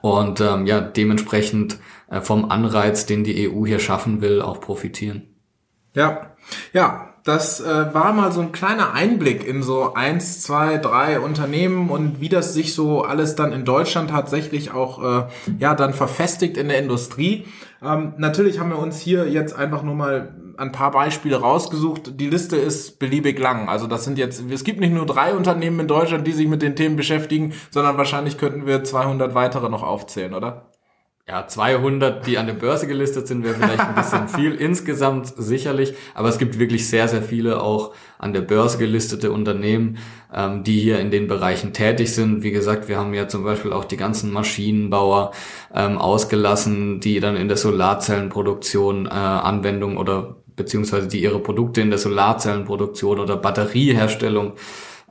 und 0.00 0.40
ähm, 0.40 0.66
ja, 0.66 0.80
dementsprechend 0.80 1.78
äh, 2.10 2.20
vom 2.20 2.50
Anreiz, 2.50 3.06
den 3.06 3.24
die 3.24 3.48
EU 3.48 3.66
hier 3.66 3.78
schaffen 3.78 4.20
will, 4.20 4.42
auch 4.42 4.60
profitieren. 4.60 5.34
Ja, 5.94 6.36
ja, 6.72 7.14
das 7.28 7.60
äh, 7.60 7.92
war 7.92 8.14
mal 8.14 8.32
so 8.32 8.40
ein 8.40 8.52
kleiner 8.52 8.94
Einblick 8.94 9.46
in 9.46 9.62
so 9.62 9.92
eins, 9.92 10.40
zwei, 10.40 10.78
drei 10.78 11.20
Unternehmen 11.20 11.90
und 11.90 12.22
wie 12.22 12.30
das 12.30 12.54
sich 12.54 12.74
so 12.74 13.02
alles 13.02 13.36
dann 13.36 13.52
in 13.52 13.66
Deutschland 13.66 14.10
tatsächlich 14.10 14.72
auch 14.72 15.02
äh, 15.02 15.26
ja 15.58 15.74
dann 15.74 15.92
verfestigt 15.92 16.56
in 16.56 16.68
der 16.68 16.78
Industrie. 16.78 17.46
Ähm, 17.82 18.14
natürlich 18.16 18.58
haben 18.58 18.70
wir 18.70 18.78
uns 18.78 18.98
hier 18.98 19.28
jetzt 19.28 19.54
einfach 19.54 19.82
nur 19.82 19.94
mal 19.94 20.34
ein 20.56 20.72
paar 20.72 20.90
Beispiele 20.90 21.36
rausgesucht. 21.36 22.18
Die 22.18 22.30
Liste 22.30 22.56
ist 22.56 22.98
beliebig 22.98 23.38
lang. 23.38 23.68
Also 23.68 23.86
das 23.86 24.04
sind 24.04 24.16
jetzt, 24.16 24.42
es 24.50 24.64
gibt 24.64 24.80
nicht 24.80 24.94
nur 24.94 25.04
drei 25.04 25.34
Unternehmen 25.34 25.80
in 25.80 25.86
Deutschland, 25.86 26.26
die 26.26 26.32
sich 26.32 26.48
mit 26.48 26.62
den 26.62 26.76
Themen 26.76 26.96
beschäftigen, 26.96 27.52
sondern 27.70 27.98
wahrscheinlich 27.98 28.38
könnten 28.38 28.66
wir 28.66 28.84
200 28.84 29.34
weitere 29.34 29.68
noch 29.68 29.82
aufzählen, 29.82 30.32
oder? 30.32 30.70
Ja, 31.28 31.46
200, 31.46 32.26
die 32.26 32.38
an 32.38 32.46
der 32.46 32.54
Börse 32.54 32.86
gelistet 32.86 33.28
sind, 33.28 33.44
wäre 33.44 33.54
vielleicht 33.54 33.80
ein 33.80 33.94
bisschen 33.94 34.28
viel 34.34 34.54
insgesamt 34.54 35.34
sicherlich, 35.36 35.92
aber 36.14 36.30
es 36.30 36.38
gibt 36.38 36.58
wirklich 36.58 36.88
sehr, 36.88 37.06
sehr 37.06 37.22
viele 37.22 37.60
auch 37.60 37.92
an 38.18 38.32
der 38.32 38.40
Börse 38.40 38.78
gelistete 38.78 39.30
Unternehmen, 39.30 39.98
ähm, 40.34 40.64
die 40.64 40.80
hier 40.80 40.98
in 41.00 41.10
den 41.10 41.28
Bereichen 41.28 41.74
tätig 41.74 42.14
sind. 42.14 42.42
Wie 42.42 42.50
gesagt, 42.50 42.88
wir 42.88 42.96
haben 42.96 43.12
ja 43.12 43.28
zum 43.28 43.44
Beispiel 43.44 43.74
auch 43.74 43.84
die 43.84 43.98
ganzen 43.98 44.32
Maschinenbauer 44.32 45.32
ähm, 45.74 45.98
ausgelassen, 45.98 47.00
die 47.00 47.20
dann 47.20 47.36
in 47.36 47.48
der 47.48 47.58
Solarzellenproduktion 47.58 49.04
äh, 49.04 49.10
Anwendung 49.10 49.98
oder 49.98 50.36
beziehungsweise 50.56 51.08
die 51.08 51.22
ihre 51.22 51.40
Produkte 51.40 51.82
in 51.82 51.90
der 51.90 51.98
Solarzellenproduktion 51.98 53.20
oder 53.20 53.36
Batterieherstellung 53.36 54.54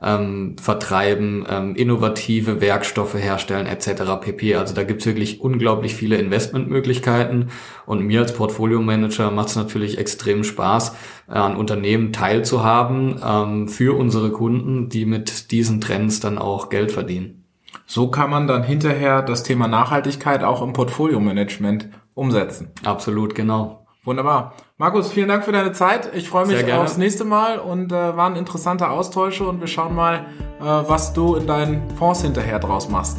ähm, 0.02 0.56
vertreiben, 0.60 1.44
ähm, 1.48 1.74
innovative 1.74 2.60
Werkstoffe 2.60 3.14
herstellen 3.14 3.66
etc. 3.66 4.20
pp. 4.20 4.54
Also 4.54 4.74
da 4.74 4.84
gibt's 4.84 5.06
wirklich 5.06 5.40
unglaublich 5.40 5.94
viele 5.94 6.16
Investmentmöglichkeiten 6.16 7.50
und 7.86 8.04
mir 8.04 8.20
als 8.20 8.34
Portfolio-Manager 8.34 9.30
macht 9.30 9.48
es 9.48 9.56
natürlich 9.56 9.98
extrem 9.98 10.44
Spaß, 10.44 10.94
äh, 11.28 11.32
an 11.32 11.56
Unternehmen 11.56 12.12
teilzuhaben 12.12 13.20
ähm, 13.24 13.68
für 13.68 13.96
unsere 13.96 14.30
Kunden, 14.30 14.88
die 14.88 15.04
mit 15.04 15.50
diesen 15.50 15.80
Trends 15.80 16.20
dann 16.20 16.38
auch 16.38 16.68
Geld 16.68 16.92
verdienen. 16.92 17.44
So 17.86 18.08
kann 18.10 18.30
man 18.30 18.46
dann 18.46 18.62
hinterher 18.62 19.22
das 19.22 19.42
Thema 19.42 19.66
Nachhaltigkeit 19.66 20.44
auch 20.44 20.62
im 20.62 20.74
Portfolio-Management 20.74 21.88
umsetzen. 22.14 22.68
Absolut, 22.84 23.34
genau. 23.34 23.77
Wunderbar. 24.08 24.54
Markus, 24.78 25.12
vielen 25.12 25.28
Dank 25.28 25.44
für 25.44 25.52
deine 25.52 25.72
Zeit. 25.72 26.14
Ich 26.14 26.30
freue 26.30 26.46
mich 26.46 26.72
aufs 26.72 26.96
nächste 26.96 27.26
Mal 27.26 27.58
und 27.58 27.92
äh, 27.92 28.16
waren 28.16 28.36
interessante 28.36 28.88
Austausche 28.88 29.46
und 29.46 29.60
wir 29.60 29.66
schauen 29.66 29.94
mal, 29.94 30.24
äh, 30.60 30.62
was 30.62 31.12
du 31.12 31.34
in 31.34 31.46
deinen 31.46 31.90
Fonds 31.90 32.22
hinterher 32.22 32.58
draus 32.58 32.88
machst. 32.88 33.18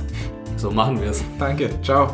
So 0.57 0.71
machen 0.71 0.99
wir 0.99 1.11
es. 1.11 1.23
Danke. 1.37 1.69
Ciao. 1.83 2.07